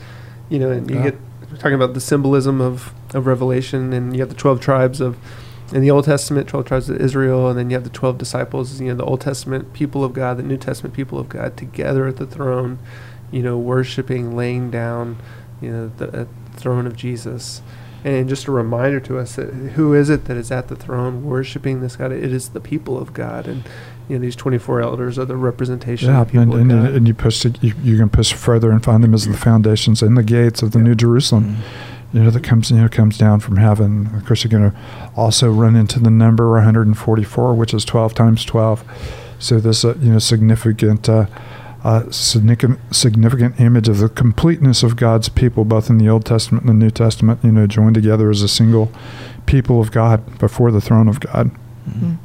you 0.49 0.59
know, 0.59 0.69
and 0.69 0.89
you 0.89 0.97
yeah. 0.97 1.11
get 1.11 1.17
talking 1.57 1.73
about 1.73 1.93
the 1.93 2.01
symbolism 2.01 2.61
of, 2.61 2.93
of 3.15 3.25
Revelation, 3.25 3.91
and 3.93 4.13
you 4.13 4.21
have 4.21 4.29
the 4.29 4.35
12 4.35 4.59
tribes 4.59 5.01
of, 5.01 5.17
in 5.71 5.81
the 5.81 5.91
Old 5.91 6.05
Testament, 6.05 6.47
12 6.47 6.65
tribes 6.65 6.89
of 6.89 6.99
Israel, 6.99 7.47
and 7.47 7.57
then 7.57 7.69
you 7.69 7.75
have 7.75 7.83
the 7.83 7.89
12 7.89 8.17
disciples, 8.17 8.79
you 8.79 8.87
know, 8.87 8.95
the 8.95 9.05
Old 9.05 9.21
Testament 9.21 9.73
people 9.73 10.03
of 10.03 10.13
God, 10.13 10.37
the 10.37 10.43
New 10.43 10.57
Testament 10.57 10.95
people 10.95 11.19
of 11.19 11.29
God 11.29 11.57
together 11.57 12.07
at 12.07 12.17
the 12.17 12.25
throne, 12.25 12.79
you 13.31 13.41
know, 13.41 13.57
worshiping, 13.57 14.35
laying 14.35 14.71
down, 14.71 15.17
you 15.61 15.71
know, 15.71 15.91
the, 15.97 16.27
throne 16.53 16.85
of 16.85 16.95
Jesus. 16.95 17.61
And 18.03 18.27
just 18.27 18.47
a 18.47 18.51
reminder 18.51 18.99
to 19.01 19.17
us 19.17 19.35
that 19.35 19.47
who 19.47 19.93
is 19.93 20.09
it 20.09 20.25
that 20.25 20.35
is 20.35 20.51
at 20.51 20.67
the 20.67 20.75
throne 20.75 21.23
worshiping 21.23 21.79
this 21.79 21.95
God? 21.95 22.11
It 22.11 22.33
is 22.33 22.49
the 22.49 22.59
people 22.59 22.97
of 22.97 23.13
God. 23.13 23.47
And 23.47 23.63
you 24.09 24.17
know, 24.17 24.21
these 24.21 24.35
24 24.35 24.81
elders 24.81 25.19
are 25.19 25.25
the 25.25 25.37
representation 25.37 26.09
yeah, 26.09 26.21
of 26.21 26.29
people 26.29 26.55
and, 26.55 26.71
and, 26.71 26.95
and 26.95 27.07
you 27.07 27.13
push 27.13 27.45
it, 27.45 27.61
you, 27.63 27.73
you, 27.83 27.97
can 27.97 28.09
push 28.09 28.33
further 28.33 28.71
and 28.71 28.83
find 28.83 29.03
them 29.03 29.13
as 29.13 29.25
the 29.25 29.37
foundations 29.37 30.01
and 30.01 30.17
the 30.17 30.23
gates 30.23 30.61
of 30.61 30.71
the 30.71 30.79
yeah. 30.79 30.85
New 30.85 30.95
Jerusalem. 30.95 31.55
Mm-hmm. 31.55 31.98
You 32.13 32.23
know 32.23 32.29
that 32.31 32.43
comes 32.43 32.71
you 32.71 32.77
know 32.77 32.89
comes 32.89 33.17
down 33.17 33.39
from 33.39 33.57
heaven. 33.57 34.09
Of 34.15 34.25
course, 34.25 34.43
you're 34.43 34.51
going 34.51 34.71
to 34.71 34.77
also 35.15 35.51
run 35.51 35.75
into 35.75 35.99
the 35.99 36.09
number 36.09 36.51
144, 36.51 37.53
which 37.53 37.73
is 37.73 37.85
12 37.85 38.13
times 38.13 38.45
12. 38.45 38.83
So 39.39 39.59
this 39.59 39.85
uh, 39.85 39.95
you 39.99 40.13
know 40.13 40.19
significant 40.19 41.07
uh, 41.07 41.27
a 41.83 42.11
significant, 42.11 42.79
significant 42.93 43.59
image 43.59 43.87
of 43.87 43.99
the 43.99 44.09
completeness 44.09 44.83
of 44.83 44.95
God's 44.97 45.29
people, 45.29 45.63
both 45.63 45.89
in 45.89 45.97
the 45.97 46.09
Old 46.09 46.25
Testament 46.25 46.65
and 46.65 46.69
the 46.69 46.85
New 46.85 46.91
Testament, 46.91 47.39
you 47.43 47.51
know, 47.51 47.67
joined 47.67 47.95
together 47.95 48.29
as 48.29 48.41
a 48.41 48.49
single 48.49 48.91
people 49.45 49.79
of 49.79 49.91
God 49.91 50.39
before 50.39 50.71
the 50.71 50.81
throne 50.81 51.07
of 51.07 51.19
God. 51.19 51.51
Mm-hmm. 51.89 52.15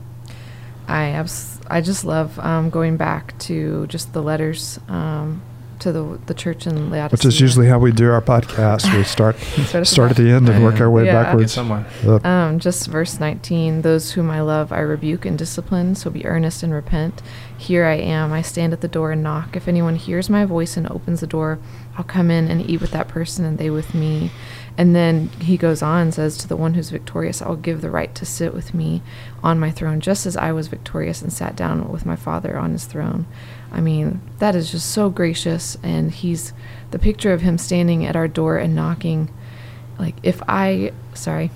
I 0.89 1.11
abs- 1.11 1.61
I 1.69 1.81
just 1.81 2.05
love 2.05 2.39
um, 2.41 2.69
going 2.69 2.97
back 2.97 3.39
to 3.41 3.87
just 3.87 4.13
the 4.13 4.23
letters 4.23 4.81
um, 4.89 5.41
to 5.81 5.93
the 5.93 6.19
the 6.27 6.35
church 6.35 6.67
in 6.67 6.91
Laodicea. 6.91 7.13
Which 7.13 7.25
is 7.25 7.41
usually 7.41 7.67
how 7.67 7.79
we 7.79 7.93
do 7.93 8.11
our 8.11 8.23
podcast. 8.23 8.95
We 8.97 9.05
start 9.05 9.37
Start 9.37 9.75
at 9.75 9.87
start 9.87 10.11
at 10.11 10.17
the 10.17 10.25
the 10.25 10.31
end 10.31 10.49
and 10.49 10.65
work 10.65 10.81
our 10.81 10.91
way 10.91 11.07
yeah. 11.07 11.13
Get 11.13 11.25
backwards. 11.25 11.53
somewhere. 11.53 11.87
Uh, 12.05 12.19
Um, 12.27 12.59
just 12.59 12.87
verse 12.89 13.21
19 13.21 13.83
Those 13.83 14.13
whom 14.13 14.31
I 14.31 14.41
love, 14.41 14.73
I 14.73 14.81
rebuke 14.81 15.25
and 15.25 15.39
discipline, 15.39 15.95
so 15.95 16.11
be 16.11 16.25
earnest 16.27 16.63
and 16.63 16.73
repent. 16.73 17.23
Here 17.57 17.85
I 17.85 17.95
am. 17.95 18.33
I 18.33 18.43
stand 18.43 18.73
at 18.73 18.81
the 18.81 18.89
door 18.89 19.13
and 19.13 19.23
knock. 19.23 19.57
If 19.57 19.69
anyone 19.69 19.97
hears 19.97 20.29
my 20.29 20.45
voice 20.45 20.77
and 20.77 20.91
opens 20.91 21.21
the 21.21 21.27
door, 21.27 21.59
I'll 21.97 22.05
come 22.05 22.31
in 22.31 22.49
and 22.49 22.69
eat 22.69 22.81
with 22.81 22.91
that 22.91 23.09
person 23.09 23.45
and 23.45 23.59
they 23.59 23.71
with 23.71 23.95
me. 23.95 24.31
And 24.77 24.95
then 24.95 25.29
he 25.41 25.57
goes 25.57 25.83
on 25.83 26.03
and 26.03 26.15
says, 26.15 26.37
To 26.39 26.49
the 26.49 26.57
one 26.57 26.75
who's 26.75 26.91
victorious, 26.91 27.41
I'll 27.41 27.55
give 27.57 27.81
the 27.81 27.91
right 27.91 28.13
to 28.17 28.27
sit 28.27 28.53
with 28.53 28.75
me 28.75 29.03
on 29.43 29.61
my 29.61 29.71
throne, 29.71 30.01
just 30.01 30.27
as 30.27 30.37
I 30.37 30.51
was 30.51 30.67
victorious 30.67 31.23
and 31.23 31.33
sat 31.33 31.55
down 31.55 31.89
with 31.91 32.05
my 32.05 32.17
Father 32.17 32.59
on 32.59 32.73
his 32.73 32.85
throne. 32.85 33.27
I 33.75 33.81
mean, 33.81 34.21
that 34.39 34.55
is 34.55 34.71
just 34.71 34.91
so 34.91 35.11
gracious. 35.11 35.77
And 35.83 36.11
he's 36.11 36.53
the 36.91 36.99
picture 36.99 37.33
of 37.33 37.43
him 37.43 37.59
standing 37.59 38.07
at 38.07 38.17
our 38.17 38.29
door 38.29 38.57
and 38.57 38.75
knocking. 38.75 39.31
Like, 39.99 40.15
if 40.23 40.43
I, 40.49 40.93
sorry, 41.13 41.51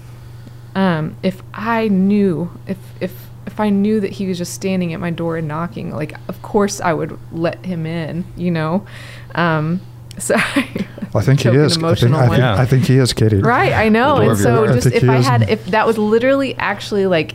um, 0.75 1.16
if 1.22 1.42
I 1.54 1.88
knew 1.88 2.50
if 2.66 2.78
if 3.00 3.28
if 3.46 3.58
I 3.58 3.70
knew 3.70 3.98
that 4.00 4.12
he 4.12 4.26
was 4.26 4.38
just 4.38 4.54
standing 4.54 4.92
at 4.92 5.00
my 5.00 5.10
door 5.10 5.37
and 5.37 5.48
knocking, 5.48 5.90
like 5.90 6.12
of 6.28 6.40
course 6.42 6.80
I 6.80 6.92
would 6.92 7.18
let 7.32 7.64
him 7.64 7.87
in, 7.87 8.25
you 8.37 8.50
know. 8.50 8.87
Um, 9.34 9.80
so 10.18 10.37
I 10.37 11.22
think 11.22 11.40
he 11.40 11.48
is. 11.48 11.78
I 11.78 11.94
think, 11.94 12.14
I, 12.14 12.28
think. 12.28 12.38
Yeah. 12.38 12.54
I 12.60 12.66
think 12.66 12.84
he 12.84 12.98
is, 12.98 13.12
Katie. 13.12 13.38
right, 13.38 13.72
I 13.72 13.88
know. 13.88 14.16
And 14.16 14.38
so 14.38 14.66
just 14.72 14.87
if 14.87 15.08
I 15.08 15.16
had 15.16 15.48
if 15.48 15.64
that 15.66 15.87
was 15.87 15.98
literally 15.98 16.54
actually 16.56 17.06
like 17.06 17.34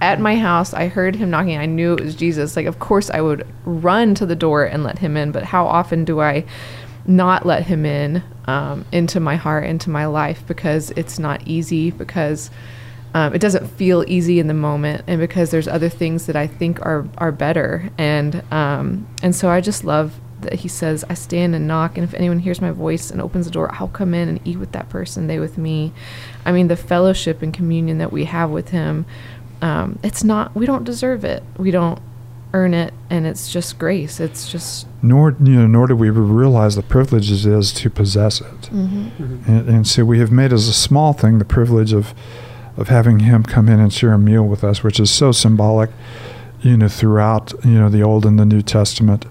at 0.00 0.20
my 0.20 0.36
house, 0.36 0.72
I 0.74 0.88
heard 0.88 1.16
him 1.16 1.30
knocking, 1.30 1.58
I 1.58 1.66
knew 1.66 1.94
it 1.94 2.00
was 2.00 2.14
Jesus. 2.14 2.56
Like 2.56 2.66
of 2.66 2.78
course 2.78 3.10
I 3.10 3.20
would 3.20 3.46
run 3.64 4.14
to 4.16 4.26
the 4.26 4.36
door 4.36 4.64
and 4.64 4.84
let 4.84 4.98
him 4.98 5.16
in, 5.16 5.32
but 5.32 5.42
how 5.42 5.66
often 5.66 6.04
do 6.04 6.20
I 6.20 6.44
not 7.06 7.44
let 7.44 7.66
him 7.66 7.84
in 7.84 8.22
um, 8.46 8.84
into 8.92 9.20
my 9.20 9.36
heart, 9.36 9.64
into 9.64 9.90
my 9.90 10.06
life? 10.06 10.46
Because 10.46 10.90
it's 10.92 11.18
not 11.18 11.46
easy 11.46 11.90
because 11.90 12.50
um, 13.14 13.34
it 13.34 13.40
doesn't 13.40 13.66
feel 13.66 14.04
easy 14.06 14.38
in 14.38 14.46
the 14.46 14.54
moment 14.54 15.04
and 15.06 15.20
because 15.20 15.50
there's 15.50 15.68
other 15.68 15.88
things 15.88 16.26
that 16.26 16.36
I 16.36 16.46
think 16.46 16.80
are 16.84 17.06
are 17.18 17.32
better. 17.32 17.90
And 17.98 18.42
um, 18.52 19.06
and 19.22 19.34
so 19.34 19.50
I 19.50 19.60
just 19.60 19.84
love 19.84 20.18
that 20.40 20.54
he 20.54 20.68
says 20.68 21.04
I 21.08 21.14
stand 21.14 21.54
and 21.54 21.68
knock 21.68 21.96
and 21.96 22.04
if 22.04 22.14
anyone 22.14 22.40
hears 22.40 22.60
my 22.60 22.72
voice 22.72 23.12
and 23.12 23.20
opens 23.20 23.46
the 23.46 23.52
door 23.52 23.72
I'll 23.74 23.86
come 23.86 24.12
in 24.12 24.28
and 24.28 24.40
eat 24.44 24.58
with 24.58 24.72
that 24.72 24.88
person 24.88 25.26
they 25.26 25.38
with 25.38 25.58
me. 25.58 25.92
I 26.44 26.52
mean 26.52 26.68
the 26.68 26.76
fellowship 26.76 27.42
and 27.42 27.54
communion 27.54 27.98
that 27.98 28.12
we 28.12 28.24
have 28.24 28.50
with 28.50 28.70
him 28.70 29.06
um, 29.62 29.98
it's 30.02 30.22
not 30.22 30.54
we 30.54 30.66
don't 30.66 30.84
deserve 30.84 31.24
it 31.24 31.42
we 31.56 31.70
don't 31.70 31.98
earn 32.54 32.74
it 32.74 32.92
and 33.08 33.26
it's 33.26 33.50
just 33.50 33.78
grace 33.78 34.20
it's 34.20 34.50
just 34.52 34.86
Nor 35.00 35.34
you 35.42 35.54
know, 35.56 35.66
nor 35.66 35.86
do 35.86 35.96
we 35.96 36.10
realize 36.10 36.76
the 36.76 36.82
privilege 36.82 37.32
it 37.32 37.44
is 37.44 37.72
to 37.72 37.90
possess 37.90 38.40
it. 38.40 38.60
Mhm. 38.70 39.48
And, 39.48 39.68
and 39.68 39.88
so 39.88 40.04
we 40.04 40.18
have 40.20 40.30
made 40.30 40.52
as 40.52 40.68
a 40.68 40.72
small 40.72 41.12
thing 41.12 41.38
the 41.38 41.44
privilege 41.44 41.92
of 41.92 42.14
of 42.76 42.88
having 42.88 43.18
him 43.20 43.42
come 43.42 43.68
in 43.68 43.80
and 43.80 43.92
share 43.92 44.12
a 44.12 44.18
meal 44.18 44.44
with 44.44 44.62
us, 44.64 44.82
which 44.84 45.00
is 45.00 45.10
so 45.10 45.32
symbolic, 45.32 45.90
you 46.62 46.76
know, 46.76 46.88
throughout 46.88 47.52
you 47.64 47.78
know 47.80 47.88
the 47.88 48.02
Old 48.02 48.24
and 48.24 48.38
the 48.38 48.44
New 48.46 48.62
Testament. 48.62 49.26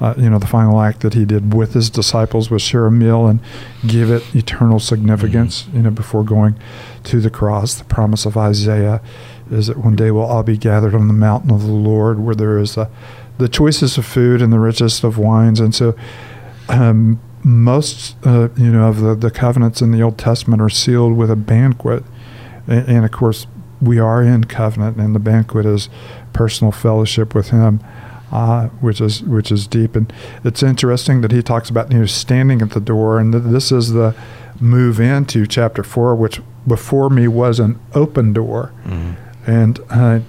Uh, 0.00 0.14
you 0.16 0.28
know, 0.28 0.40
the 0.40 0.48
final 0.48 0.80
act 0.80 1.00
that 1.02 1.14
he 1.14 1.24
did 1.24 1.54
with 1.54 1.74
his 1.74 1.88
disciples 1.88 2.50
was 2.50 2.60
share 2.60 2.86
a 2.86 2.90
meal 2.90 3.28
and 3.28 3.38
give 3.86 4.10
it 4.10 4.24
eternal 4.34 4.80
significance. 4.80 5.68
You 5.72 5.82
know, 5.82 5.90
before 5.90 6.24
going 6.24 6.56
to 7.04 7.20
the 7.20 7.30
cross, 7.30 7.74
the 7.74 7.84
promise 7.84 8.26
of 8.26 8.36
Isaiah 8.36 9.00
is 9.52 9.66
that 9.68 9.76
one 9.76 9.94
day 9.96 10.10
we'll 10.10 10.24
all 10.24 10.42
be 10.42 10.56
gathered 10.56 10.94
on 10.94 11.06
the 11.08 11.14
mountain 11.14 11.50
of 11.50 11.62
the 11.62 11.72
Lord, 11.72 12.18
where 12.20 12.34
there 12.34 12.58
is 12.58 12.74
the 12.74 12.88
the 13.38 13.48
choicest 13.48 13.96
of 13.98 14.04
food 14.06 14.42
and 14.42 14.52
the 14.52 14.58
richest 14.58 15.04
of 15.04 15.18
wines, 15.18 15.58
and 15.60 15.74
so 15.74 15.94
um, 16.68 17.20
most 17.44 18.16
uh, 18.26 18.48
you 18.56 18.70
know 18.72 18.88
of 18.88 19.00
the, 19.00 19.14
the 19.14 19.30
covenants 19.30 19.80
in 19.82 19.90
the 19.90 20.02
Old 20.02 20.18
Testament 20.18 20.62
are 20.62 20.68
sealed 20.70 21.16
with 21.16 21.30
a 21.30 21.36
banquet, 21.36 22.04
and, 22.66 22.88
and 22.88 23.04
of 23.04 23.10
course 23.10 23.46
we 23.80 23.98
are 23.98 24.22
in 24.22 24.44
covenant, 24.44 24.96
and 24.98 25.14
the 25.14 25.18
banquet 25.18 25.66
is 25.66 25.88
personal 26.32 26.70
fellowship 26.72 27.34
with 27.34 27.50
Him, 27.50 27.80
uh, 28.30 28.68
which 28.80 29.00
is 29.00 29.22
which 29.22 29.50
is 29.50 29.66
deep. 29.66 29.96
And 29.96 30.12
it's 30.44 30.62
interesting 30.62 31.20
that 31.22 31.32
he 31.32 31.42
talks 31.42 31.68
about 31.68 31.90
you 31.90 31.98
know 32.00 32.06
standing 32.06 32.62
at 32.62 32.70
the 32.70 32.80
door, 32.80 33.18
and 33.18 33.32
th- 33.32 33.44
this 33.44 33.72
is 33.72 33.92
the 33.92 34.14
move 34.60 35.00
into 35.00 35.46
chapter 35.46 35.82
four, 35.82 36.14
which 36.14 36.40
before 36.66 37.10
me 37.10 37.26
was 37.26 37.58
an 37.58 37.80
open 37.94 38.32
door, 38.32 38.70
Mhm. 38.86 39.16
And 39.46 39.78
uh, 39.90 40.20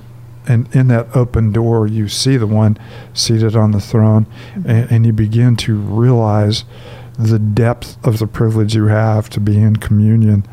and 0.48 0.74
in 0.75 0.88
that 0.89 1.08
open 1.15 1.51
door 1.51 1.88
you 1.88 2.08
see 2.10 2.36
the 2.38 2.48
one 2.48 2.77
seated 3.13 3.55
on 3.55 3.72
the 3.72 3.79
throne, 3.82 4.25
and, 4.55 4.91
and 4.91 5.05
you 5.05 5.13
begin 5.13 5.55
to 5.58 5.75
realize 5.75 6.65
the 7.17 7.39
depth 7.39 7.98
of 8.05 8.20
the 8.20 8.27
privilege 8.27 8.75
you 8.75 8.88
have 8.88 9.29
to 9.29 9.39
be 9.39 9.58
in 9.58 9.75
communion 9.75 10.46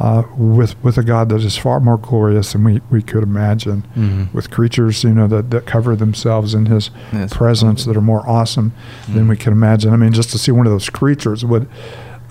uh, 0.00 0.22
with 0.36 0.82
with 0.82 0.96
a 0.96 1.02
God 1.02 1.28
that 1.28 1.42
is 1.42 1.56
far 1.58 1.80
more 1.80 1.98
glorious 1.98 2.52
than 2.52 2.64
we, 2.64 2.80
we 2.90 3.02
could 3.02 3.22
imagine. 3.22 3.86
Mhm. 3.96 4.32
With 4.32 4.50
creatures, 4.50 5.02
you 5.04 5.10
know, 5.12 5.26
that, 5.26 5.50
that 5.50 5.66
cover 5.66 5.94
themselves 5.96 6.54
in 6.54 6.66
His 6.66 6.90
Yes. 7.12 7.32
presence 7.34 7.84
that 7.84 7.96
are 7.96 8.00
more 8.00 8.26
awesome 8.28 8.72
than 9.08 9.28
we 9.28 9.36
can 9.36 9.52
imagine. 9.52 9.92
I 9.92 9.96
mean, 9.96 10.12
just 10.12 10.30
to 10.30 10.38
see 10.38 10.50
one 10.52 10.66
of 10.66 10.72
those 10.72 10.88
creatures 10.88 11.44
would, 11.44 11.68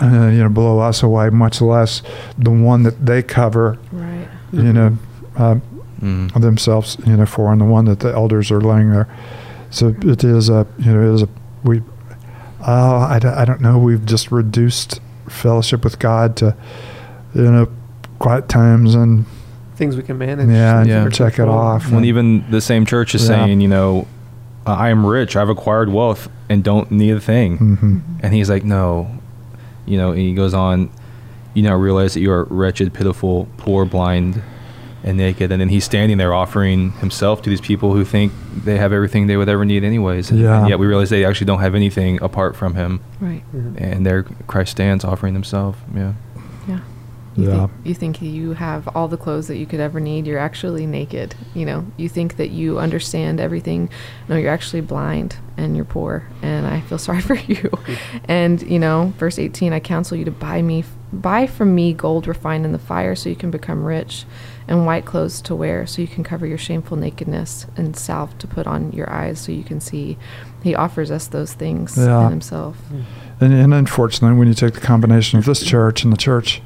uh, 0.02 0.28
you 0.32 0.44
know, 0.44 0.50
blow 0.50 0.80
us 0.80 1.04
away. 1.04 1.30
Much 1.30 1.62
less 1.62 2.02
the 2.38 2.52
one 2.52 2.84
that 2.84 3.06
they 3.06 3.22
cover, 3.22 3.78
right 3.92 4.28
you 4.54 4.72
know, 4.72 4.98
uh, 5.38 5.56
Mhm. 6.02 6.32
themselves, 6.42 6.98
you 7.06 7.18
know, 7.18 7.26
for, 7.26 7.52
and 7.52 7.60
the 7.62 7.66
one 7.66 7.86
that 7.86 8.00
the 8.02 8.14
elders 8.14 8.52
are 8.52 8.62
laying 8.62 8.92
there. 8.92 9.08
So 9.72 9.96
it 10.02 10.24
is 10.24 10.50
a, 10.50 10.66
you 10.78 10.94
know, 10.94 11.02
it 11.12 11.16
is 11.16 11.22
a 11.24 11.30
we. 11.64 11.82
Oh, 12.66 12.98
I, 13.00 13.20
don't- 13.20 13.34
I 13.34 13.46
don't 13.46 13.62
know. 13.62 13.78
We've 13.78 14.06
just 14.06 14.32
reduced 14.32 15.00
fellowship 15.30 15.84
with 15.84 16.00
God 16.00 16.36
to, 16.38 16.56
you 17.34 17.44
know, 17.52 17.68
quiet 18.20 18.48
times 18.50 18.96
and 18.96 19.26
Things 19.76 19.96
we 19.96 20.02
can 20.04 20.18
manage. 20.18 20.50
yeah, 20.50 20.80
and 20.80 20.88
Yeah. 20.90 21.10
check 21.10 21.38
it 21.40 21.48
off. 21.48 21.92
When 21.92 22.04
even 22.06 22.44
the 22.50 22.62
same 22.62 22.86
church 22.86 23.14
is 23.14 23.22
Yeah. 23.22 23.46
saying, 23.46 23.62
you 23.62 23.68
know, 23.68 24.08
uh, 24.66 24.74
I 24.74 24.90
am 24.90 25.06
rich, 25.06 25.36
I've 25.36 25.50
acquired 25.50 25.90
wealth, 25.90 26.30
and 26.50 26.64
don't 26.64 26.90
need 26.92 27.12
a 27.16 27.20
thing. 27.20 27.58
hmm 27.58 27.98
And 28.22 28.34
he's 28.34 28.50
like, 28.50 28.64
no. 28.66 29.08
You 29.86 29.98
know, 29.98 30.12
and 30.12 30.20
he 30.20 30.34
goes 30.34 30.54
on, 30.54 30.90
you 31.54 31.64
now 31.64 31.76
realize 31.76 32.14
that 32.16 32.22
you 32.22 32.32
are 32.32 32.46
wretched, 32.50 32.92
pitiful, 32.94 33.48
poor, 33.58 33.86
blind, 33.86 34.42
and 35.04 35.18
naked. 35.18 35.52
And 35.52 35.62
then 35.62 35.70
he's 35.70 35.84
standing 35.86 36.18
there 36.18 36.34
offering 36.34 36.92
himself 36.94 37.42
to 37.44 37.50
these 37.50 37.62
people 37.62 37.94
who 37.94 38.04
think 38.04 38.32
they 38.64 38.78
have 38.78 38.92
everything 38.94 39.28
they 39.28 39.38
would 39.38 39.50
ever 39.50 39.64
need, 39.66 39.84
anyways. 39.84 40.32
And, 40.32 40.40
Yeah. 40.40 40.60
and 40.60 40.70
yet 40.70 40.80
we 40.80 40.88
realize 40.88 41.10
they 41.10 41.26
actually 41.26 41.46
don't 41.46 41.60
have 41.62 41.76
anything 41.76 42.22
apart 42.22 42.56
from 42.56 42.76
him. 42.76 43.00
right 43.20 43.42
Mhm. 43.56 43.76
And 43.78 44.06
there 44.06 44.24
Christ 44.48 44.72
stands 44.72 45.04
offering 45.04 45.34
himself. 45.34 45.78
Yeah. 45.96 46.00
Yeah. 46.02 46.12
You, 47.38 47.48
Yeah. 47.50 47.58
think, 47.68 47.72
you 47.86 47.94
think 47.94 48.22
you 48.22 48.54
have 48.54 48.88
all 48.96 49.08
the 49.08 49.16
clothes 49.18 49.48
that 49.48 49.58
you 49.58 49.66
could 49.68 49.80
ever 49.80 50.00
need. 50.00 50.26
You're 50.26 50.40
actually 50.40 50.86
naked. 50.88 51.36
You 51.54 51.66
know, 51.68 51.86
you 51.96 52.10
think 52.10 52.38
that 52.38 52.50
you 52.50 52.80
understand 52.80 53.40
everything. 53.40 53.90
No, 54.28 54.36
you're 54.36 54.52
actually 54.52 54.82
blind 54.82 55.36
and 55.56 55.76
you're 55.76 55.86
poor. 55.86 56.24
And 56.42 56.66
I 56.66 56.82
feel 56.82 56.98
sorry 57.08 57.22
for 57.22 57.36
you. 57.36 57.70
And, 58.28 58.62
you 58.64 58.80
know, 58.80 59.14
verse 59.18 59.38
18, 59.40 59.72
I 59.72 59.80
counsel 59.80 60.18
you 60.18 60.26
to 60.26 60.32
buy 60.32 60.62
me, 60.62 60.84
buy 61.14 61.48
from 61.48 61.74
me 61.76 61.94
gold 61.94 62.28
refined 62.28 62.66
in 62.66 62.72
the 62.74 62.80
fire 62.80 63.16
so 63.16 63.30
you 63.30 63.36
can 63.36 63.52
become 63.52 63.84
rich 63.86 64.26
and 64.68 64.86
white 64.86 65.06
clothes 65.06 65.40
to 65.42 65.56
wear 65.56 65.86
so 65.88 66.02
you 66.02 66.08
can 66.10 66.24
cover 66.26 66.46
your 66.46 66.58
shameful 66.58 66.98
nakedness 66.98 67.68
and 67.78 67.96
salve 67.96 68.38
to 68.40 68.48
put 68.48 68.68
on 68.68 68.92
your 68.92 69.10
eyes 69.10 69.40
so 69.40 69.52
you 69.52 69.64
can 69.64 69.80
see. 69.80 70.18
He 70.64 70.76
offers 70.76 71.10
us 71.12 71.28
those 71.28 71.54
things 71.54 71.98
Yeah. 71.98 72.26
in 72.26 72.32
himself. 72.32 72.78
And, 73.40 73.54
and 73.54 73.74
unfortunately, 73.74 74.38
when 74.38 74.48
you 74.50 74.54
take 74.56 74.74
the 74.74 74.82
combination 74.82 75.40
of 75.40 75.46
this 75.46 75.64
church 75.64 76.04
and 76.04 76.12
the 76.12 76.18
church 76.18 76.62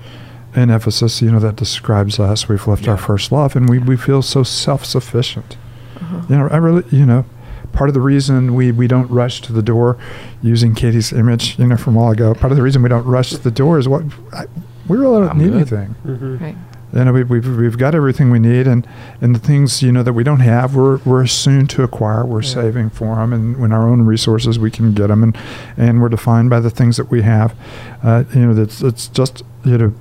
in 0.55 0.69
Ephesus, 0.69 1.21
you 1.21 1.31
know, 1.31 1.39
that 1.39 1.55
describes 1.55 2.19
us. 2.19 2.47
We've 2.49 2.65
left 2.67 2.87
our 2.87 2.97
first 2.97 3.31
love 3.31 3.55
and 3.55 3.69
we, 3.69 3.79
we 3.79 3.95
feel 3.97 4.21
so 4.21 4.43
self 4.43 4.83
sufficient. 4.85 5.57
Uh-huh. 5.97 6.21
You 6.29 6.37
know, 6.37 6.47
I 6.49 6.57
really, 6.57 6.83
you 6.91 7.05
know, 7.05 7.25
part 7.73 7.89
of 7.89 7.93
the 7.93 8.01
reason 8.01 8.53
we, 8.53 8.71
we 8.71 8.87
don't 8.87 9.09
rush 9.09 9.41
to 9.41 9.53
the 9.53 9.61
door 9.61 9.97
using 10.41 10.75
Katie's 10.75 11.13
image, 11.13 11.57
you 11.57 11.67
know, 11.67 11.77
from 11.77 11.95
a 11.95 11.99
while 11.99 12.11
ago, 12.11 12.33
part 12.33 12.51
of 12.51 12.57
the 12.57 12.63
reason 12.63 12.81
we 12.83 12.89
don't 12.89 13.05
rush 13.05 13.29
to 13.29 13.37
the 13.37 13.51
door 13.51 13.79
is 13.79 13.87
what 13.87 14.03
I, 14.33 14.45
we 14.87 14.97
really 14.97 15.21
don't 15.21 15.29
I'm 15.29 15.37
need 15.37 15.45
good. 15.51 15.55
anything. 15.55 15.95
Mhm. 16.05 16.41
Right. 16.41 16.55
You 16.93 17.05
know, 17.05 17.13
we, 17.13 17.23
we've, 17.23 17.47
we've 17.57 17.77
got 17.77 17.95
everything 17.95 18.31
we 18.31 18.39
need, 18.39 18.67
and, 18.67 18.85
and 19.21 19.33
the 19.33 19.39
things, 19.39 19.81
you 19.81 19.93
know, 19.93 20.03
that 20.03 20.11
we 20.11 20.25
don't 20.25 20.41
have, 20.41 20.75
we're, 20.75 20.97
we're 21.05 21.25
soon 21.25 21.65
to 21.67 21.83
acquire. 21.83 22.25
We're 22.25 22.41
Yeah. 22.41 22.49
saving 22.49 22.89
for 22.89 23.15
them, 23.15 23.31
and 23.31 23.55
when 23.61 23.71
our 23.71 23.87
own 23.87 24.01
resources, 24.01 24.59
we 24.59 24.69
can 24.71 24.93
get 24.93 25.07
them, 25.07 25.23
and, 25.23 25.37
and 25.77 26.01
we're 26.01 26.09
defined 26.09 26.49
by 26.49 26.59
the 26.59 26.69
things 26.69 26.97
that 26.97 27.09
we 27.09 27.21
have. 27.21 27.55
Uh, 28.03 28.25
you 28.35 28.47
know, 28.47 28.53
that's 28.53 28.81
it's 28.81 29.07
just, 29.07 29.41
you 29.63 29.77
know, 29.77 29.93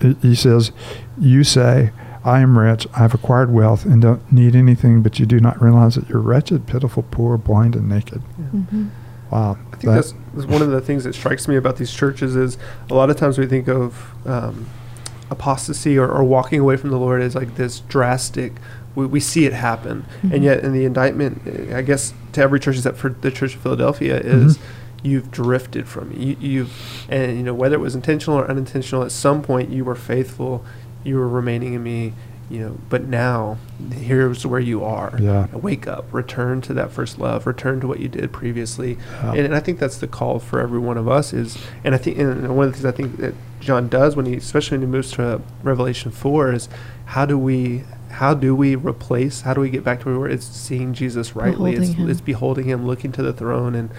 he- 0.00 0.16
he 0.22 0.34
says, 0.34 0.72
You 1.18 1.44
say, 1.44 1.90
I 2.24 2.40
am 2.40 2.58
rich, 2.58 2.86
I've 2.94 3.14
acquired 3.14 3.52
wealth, 3.52 3.84
and 3.84 4.02
don't 4.02 4.30
need 4.32 4.54
anything, 4.54 5.02
but 5.02 5.18
you 5.18 5.26
do 5.26 5.40
not 5.40 5.60
realize 5.62 5.94
that 5.94 6.08
you're 6.08 6.20
wretched, 6.20 6.66
pitiful, 6.66 7.04
poor, 7.10 7.38
blind, 7.38 7.74
and 7.76 7.88
naked. 7.88 8.20
hmm 8.50 8.86
Wow. 9.30 9.58
I 9.72 9.76
think 9.76 9.92
that's, 9.94 10.14
that's 10.34 10.46
one 10.46 10.62
of 10.62 10.70
the 10.70 10.80
things 10.80 11.04
that 11.04 11.14
strikes 11.14 11.46
me 11.48 11.56
about 11.56 11.76
these 11.76 11.92
churches 11.92 12.34
is 12.34 12.56
a 12.90 12.94
lot 12.94 13.10
of 13.10 13.16
times 13.16 13.36
we 13.38 13.46
think 13.46 13.68
of 13.68 14.10
um, 14.26 14.66
apostasy 15.30 15.98
or, 15.98 16.08
or 16.08 16.24
walking 16.24 16.60
away 16.60 16.76
from 16.76 16.90
the 16.90 16.98
Lord 16.98 17.20
as 17.20 17.34
like 17.34 17.56
this 17.56 17.80
drastic 17.80 18.54
we, 18.94 19.06
we 19.06 19.20
see 19.20 19.44
it 19.44 19.52
happen. 19.52 20.06
Mhm. 20.22 20.32
And 20.34 20.44
yet, 20.44 20.64
in 20.64 20.72
the 20.72 20.84
indictment, 20.84 21.42
uh, 21.46 21.76
I 21.76 21.82
guess 21.82 22.14
to 22.32 22.40
every 22.42 22.58
church 22.58 22.76
except 22.78 22.96
for 22.96 23.10
the 23.10 23.30
Church 23.30 23.54
of 23.54 23.60
Philadelphia, 23.60 24.18
is 24.18 24.56
Mhm. 24.56 24.60
You've 25.02 25.30
drifted 25.30 25.88
from 25.88 26.10
me. 26.10 26.16
You, 26.24 26.36
you've, 26.40 27.06
and 27.08 27.36
you 27.36 27.42
know 27.42 27.54
whether 27.54 27.76
it 27.76 27.80
was 27.80 27.94
intentional 27.94 28.38
or 28.38 28.50
unintentional, 28.50 29.02
at 29.02 29.12
some 29.12 29.42
point 29.42 29.70
you 29.70 29.84
were 29.84 29.94
faithful, 29.94 30.64
you 31.04 31.16
were 31.16 31.28
remaining 31.28 31.74
in 31.74 31.82
me. 31.82 32.12
You 32.50 32.60
know, 32.60 32.78
but 32.88 33.04
now 33.04 33.58
here's 33.92 34.46
where 34.46 34.58
you 34.58 34.82
are. 34.82 35.14
Yeah. 35.20 35.54
Wake 35.54 35.86
up, 35.86 36.10
return 36.14 36.62
to 36.62 36.72
that 36.72 36.90
first 36.90 37.18
love, 37.18 37.46
return 37.46 37.78
to 37.80 37.86
what 37.86 38.00
you 38.00 38.08
did 38.08 38.32
previously. 38.32 38.96
Yeah. 39.12 39.32
And, 39.32 39.40
and 39.40 39.54
I 39.54 39.60
think 39.60 39.78
that's 39.78 39.98
the 39.98 40.06
call 40.06 40.38
for 40.38 40.58
every 40.58 40.78
one 40.78 40.96
of 40.96 41.06
us 41.06 41.34
is, 41.34 41.58
and 41.84 41.94
I 41.94 41.98
think, 41.98 42.16
and 42.16 42.56
one 42.56 42.68
of 42.68 42.72
the 42.72 42.78
things 42.78 42.86
I 42.86 42.96
think 42.96 43.18
that 43.18 43.34
John 43.60 43.90
does 43.90 44.16
when 44.16 44.24
he, 44.24 44.34
especially 44.36 44.78
when 44.78 44.86
he 44.86 44.90
moves 44.90 45.12
to 45.12 45.42
Revelation 45.62 46.10
four, 46.10 46.50
is 46.50 46.70
how 47.04 47.26
do 47.26 47.36
we, 47.36 47.84
how 48.10 48.34
do 48.34 48.54
we 48.54 48.74
replace, 48.74 49.42
how 49.42 49.54
do 49.54 49.60
we 49.60 49.70
get 49.70 49.84
back 49.84 50.00
to 50.00 50.06
where 50.06 50.14
we 50.14 50.20
were? 50.20 50.28
It's 50.28 50.46
seeing 50.46 50.94
Jesus 50.94 51.36
rightly. 51.36 51.72
Beholding 51.72 51.90
It's, 51.90 52.00
him. 52.00 52.10
it's 52.10 52.20
beholding 52.20 52.64
him, 52.66 52.86
looking 52.86 53.12
to 53.12 53.22
the 53.22 53.32
throne, 53.32 53.74
and 53.74 53.90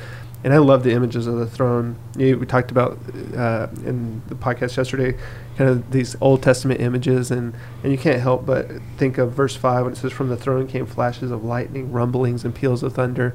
and 0.41 0.53
I 0.53 0.57
love 0.57 0.83
the 0.83 0.93
images 0.93 1.27
of 1.27 1.35
the 1.37 1.45
throne. 1.45 1.97
You 2.17 2.37
we 2.37 2.45
talked 2.45 2.71
about 2.71 2.97
uh, 3.35 3.67
in 3.85 4.21
the 4.27 4.35
podcast 4.35 4.77
yesterday, 4.77 5.17
kind 5.57 5.69
of 5.69 5.91
these 5.91 6.15
Old 6.21 6.41
Testament 6.41 6.79
images, 6.79 7.29
and 7.29 7.53
and 7.83 7.91
you 7.91 7.97
can't 7.97 8.21
help 8.21 8.45
but 8.45 8.67
think 8.97 9.17
of 9.17 9.33
verse 9.33 9.55
five 9.55 9.83
when 9.83 9.93
it 9.93 9.97
says, 9.97 10.13
"From 10.13 10.29
the 10.29 10.37
throne 10.37 10.67
came 10.67 10.85
flashes 10.85 11.31
of 11.31 11.43
lightning, 11.43 11.91
rumblings, 11.91 12.45
and 12.45 12.55
peals 12.55 12.83
of 12.83 12.93
thunder." 12.93 13.33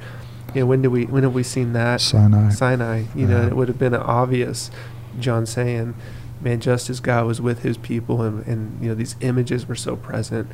You 0.55 0.61
know, 0.61 0.67
when 0.67 0.83
do 0.83 0.91
we 0.91 1.05
when 1.05 1.25
have 1.25 1.35
we 1.35 1.43
seen 1.43 1.73
that? 1.75 2.01
Sinai. 2.01 2.51
Sinai. 2.51 3.05
You 3.15 3.27
know, 3.27 3.43
it 3.47 3.55
would 3.55 3.69
have 3.69 3.79
been 3.79 3.95
obvious. 3.95 4.71
John 5.21 5.47
saying, 5.47 5.95
"Man, 6.45 6.61
just 6.61 6.89
as 6.89 7.01
God 7.01 7.27
was 7.27 7.41
with 7.41 7.63
His 7.63 7.77
people, 7.77 8.23
and, 8.23 8.47
and 8.47 8.81
you 8.81 8.89
know 8.89 8.95
these 8.95 9.17
images 9.21 9.67
were 9.67 9.75
so 9.75 9.97
present. 9.97 10.49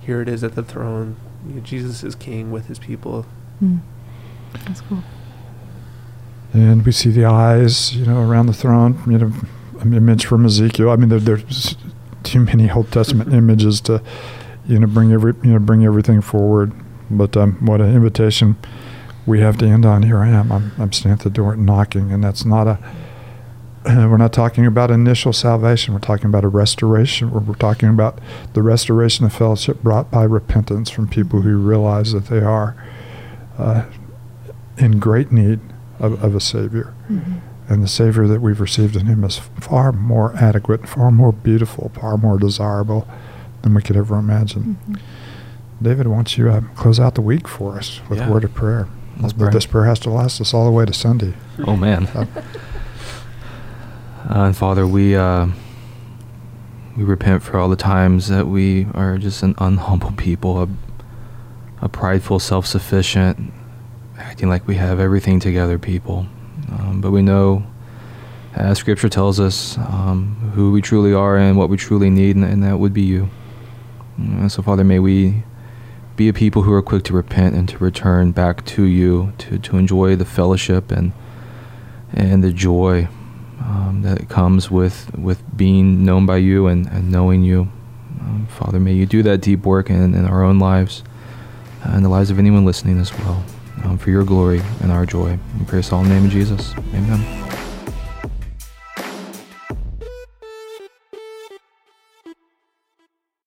Here 0.00 0.20
it 0.20 0.28
is 0.28 0.42
at 0.42 0.54
the 0.54 0.62
throne. 0.62 1.16
You 1.46 1.54
know, 1.54 1.60
Jesus 1.60 2.02
is 2.02 2.14
King 2.14 2.50
with 2.50 2.66
His 2.66 2.78
people. 2.78 3.26
Mm. 3.62 3.80
That's 4.64 4.80
cool. 4.80 5.02
And 6.52 6.84
we 6.86 6.92
see 6.92 7.10
the 7.10 7.26
eyes, 7.26 7.94
you 7.94 8.06
know, 8.06 8.20
around 8.20 8.46
the 8.46 8.54
throne. 8.54 8.98
You 9.06 9.18
know, 9.18 9.32
an 9.80 9.92
image 9.92 10.26
from 10.26 10.46
Ezekiel. 10.46 10.90
I 10.90 10.96
mean, 10.96 11.08
there, 11.08 11.20
there's 11.20 11.76
too 12.22 12.40
many 12.40 12.70
Old 12.70 12.90
Testament 12.90 13.32
images 13.32 13.80
to, 13.82 14.02
you 14.66 14.78
know, 14.78 14.86
bring 14.86 15.12
every, 15.12 15.34
you 15.42 15.52
know, 15.52 15.58
bring 15.58 15.84
everything 15.84 16.20
forward. 16.20 16.72
But 17.10 17.36
um, 17.36 17.54
what 17.64 17.80
an 17.80 17.94
invitation 17.94 18.56
we 19.26 19.40
have 19.40 19.58
to 19.58 19.66
end 19.66 19.84
on. 19.84 20.02
Here 20.02 20.18
I 20.18 20.28
am. 20.28 20.50
I'm, 20.50 20.72
I'm 20.78 20.92
standing 20.92 21.18
at 21.18 21.24
the 21.24 21.30
door 21.30 21.56
knocking, 21.56 22.12
and 22.12 22.22
that's 22.22 22.44
not 22.44 22.66
a. 22.66 22.78
We're 24.08 24.16
not 24.16 24.32
talking 24.32 24.66
about 24.66 24.90
initial 24.90 25.32
salvation. 25.32 25.94
We're 25.94 26.00
talking 26.00 26.26
about 26.26 26.44
a 26.44 26.48
restoration. 26.48 27.30
We're, 27.30 27.40
we're 27.40 27.54
talking 27.54 27.88
about 27.88 28.18
the 28.54 28.62
restoration 28.62 29.24
of 29.24 29.32
fellowship 29.32 29.82
brought 29.82 30.10
by 30.10 30.24
repentance 30.24 30.90
from 30.90 31.06
people 31.08 31.42
who 31.42 31.56
realize 31.58 32.12
that 32.12 32.26
they 32.26 32.40
are 32.40 32.74
uh, 33.58 33.84
in 34.76 34.98
great 34.98 35.30
need 35.30 35.60
of, 36.00 36.22
of 36.22 36.34
a 36.34 36.40
Savior. 36.40 36.92
Mhm. 37.08 37.40
And 37.68 37.82
the 37.82 37.88
Savior 37.88 38.26
that 38.28 38.40
we've 38.40 38.60
received 38.60 38.96
in 38.96 39.06
Him 39.06 39.22
is 39.24 39.38
far 39.60 39.92
more 39.92 40.34
adequate, 40.36 40.88
far 40.88 41.10
more 41.10 41.32
beautiful, 41.32 41.90
far 41.94 42.16
more 42.16 42.38
desirable 42.38 43.06
than 43.62 43.74
we 43.74 43.82
could 43.82 43.96
ever 43.96 44.16
imagine. 44.18 44.78
Mhm. 44.90 44.98
David, 45.82 46.06
why 46.08 46.16
don't 46.16 46.38
you 46.38 46.50
uh, 46.50 46.60
close 46.74 46.98
out 46.98 47.14
the 47.14 47.20
week 47.22 47.46
for 47.46 47.76
us 47.76 48.00
with 48.08 48.18
Yeah. 48.18 48.28
a 48.28 48.32
word 48.32 48.44
of 48.44 48.54
prayer? 48.54 48.88
Let's 49.20 49.32
but 49.32 49.44
pray. 49.44 49.52
this 49.52 49.66
prayer 49.66 49.84
has 49.84 49.98
to 50.00 50.10
last 50.10 50.40
us 50.40 50.52
all 50.54 50.64
the 50.64 50.70
way 50.70 50.84
to 50.86 50.92
Sunday. 50.92 51.34
Oh 51.66 51.76
man. 51.76 52.06
Uh, 52.14 52.26
Uh, 54.28 54.46
and 54.46 54.56
Father, 54.56 54.86
we 54.86 55.14
uh, 55.14 55.46
we 56.96 57.04
repent 57.04 57.44
for 57.44 57.58
all 57.58 57.68
the 57.68 57.76
times 57.76 58.26
that 58.28 58.48
we 58.48 58.86
are 58.92 59.18
just 59.18 59.42
an 59.44 59.54
unhumble 59.54 60.16
people, 60.16 60.62
a, 60.62 60.68
a 61.80 61.88
prideful, 61.88 62.40
self-sufficient, 62.40 63.52
acting 64.18 64.48
like 64.48 64.66
we 64.66 64.74
have 64.74 64.98
everything 64.98 65.38
together 65.38 65.78
people. 65.78 66.26
Um, 66.72 67.00
but 67.00 67.12
we 67.12 67.22
know, 67.22 67.64
as 68.54 68.78
Scripture 68.78 69.08
tells 69.08 69.38
us, 69.38 69.78
um, 69.78 70.52
who 70.54 70.72
we 70.72 70.82
truly 70.82 71.12
are 71.12 71.36
and 71.36 71.56
what 71.56 71.68
we 71.68 71.76
truly 71.76 72.10
need, 72.10 72.34
and, 72.34 72.44
and 72.44 72.64
that 72.64 72.80
would 72.80 72.92
be 72.92 73.02
you. 73.02 73.28
And 74.16 74.50
so, 74.50 74.60
Father, 74.60 74.82
may 74.82 74.98
we 74.98 75.44
be 76.16 76.28
a 76.28 76.32
people 76.32 76.62
who 76.62 76.72
are 76.72 76.82
quick 76.82 77.04
to 77.04 77.12
repent 77.12 77.54
and 77.54 77.68
to 77.68 77.78
return 77.78 78.32
back 78.32 78.64
to 78.64 78.84
you, 78.84 79.34
to, 79.38 79.58
to 79.58 79.76
enjoy 79.76 80.16
the 80.16 80.24
fellowship 80.24 80.90
and 80.90 81.12
and 82.12 82.42
the 82.42 82.52
joy 82.52 83.08
um, 83.60 84.02
that 84.02 84.28
comes 84.28 84.70
with 84.70 85.16
with 85.16 85.42
being 85.56 86.04
known 86.04 86.26
by 86.26 86.36
you 86.36 86.66
and, 86.66 86.86
and 86.88 87.10
knowing 87.10 87.42
you. 87.42 87.70
Um, 88.20 88.46
Father, 88.50 88.80
may 88.80 88.92
you 88.92 89.06
do 89.06 89.22
that 89.22 89.38
deep 89.40 89.64
work 89.64 89.90
in, 89.90 90.14
in 90.14 90.24
our 90.24 90.42
own 90.42 90.58
lives 90.58 91.02
and 91.82 92.04
the 92.04 92.08
lives 92.08 92.30
of 92.30 92.38
anyone 92.38 92.64
listening 92.64 92.98
as 92.98 93.16
well. 93.18 93.44
Um, 93.84 93.98
for 93.98 94.10
your 94.10 94.24
glory 94.24 94.62
and 94.80 94.90
our 94.90 95.04
joy. 95.04 95.38
We 95.58 95.66
pray 95.66 95.78
this 95.78 95.92
all 95.92 96.02
in 96.02 96.08
the 96.08 96.14
name 96.14 96.24
of 96.24 96.30
Jesus. 96.30 96.72
Amen. 96.94 97.65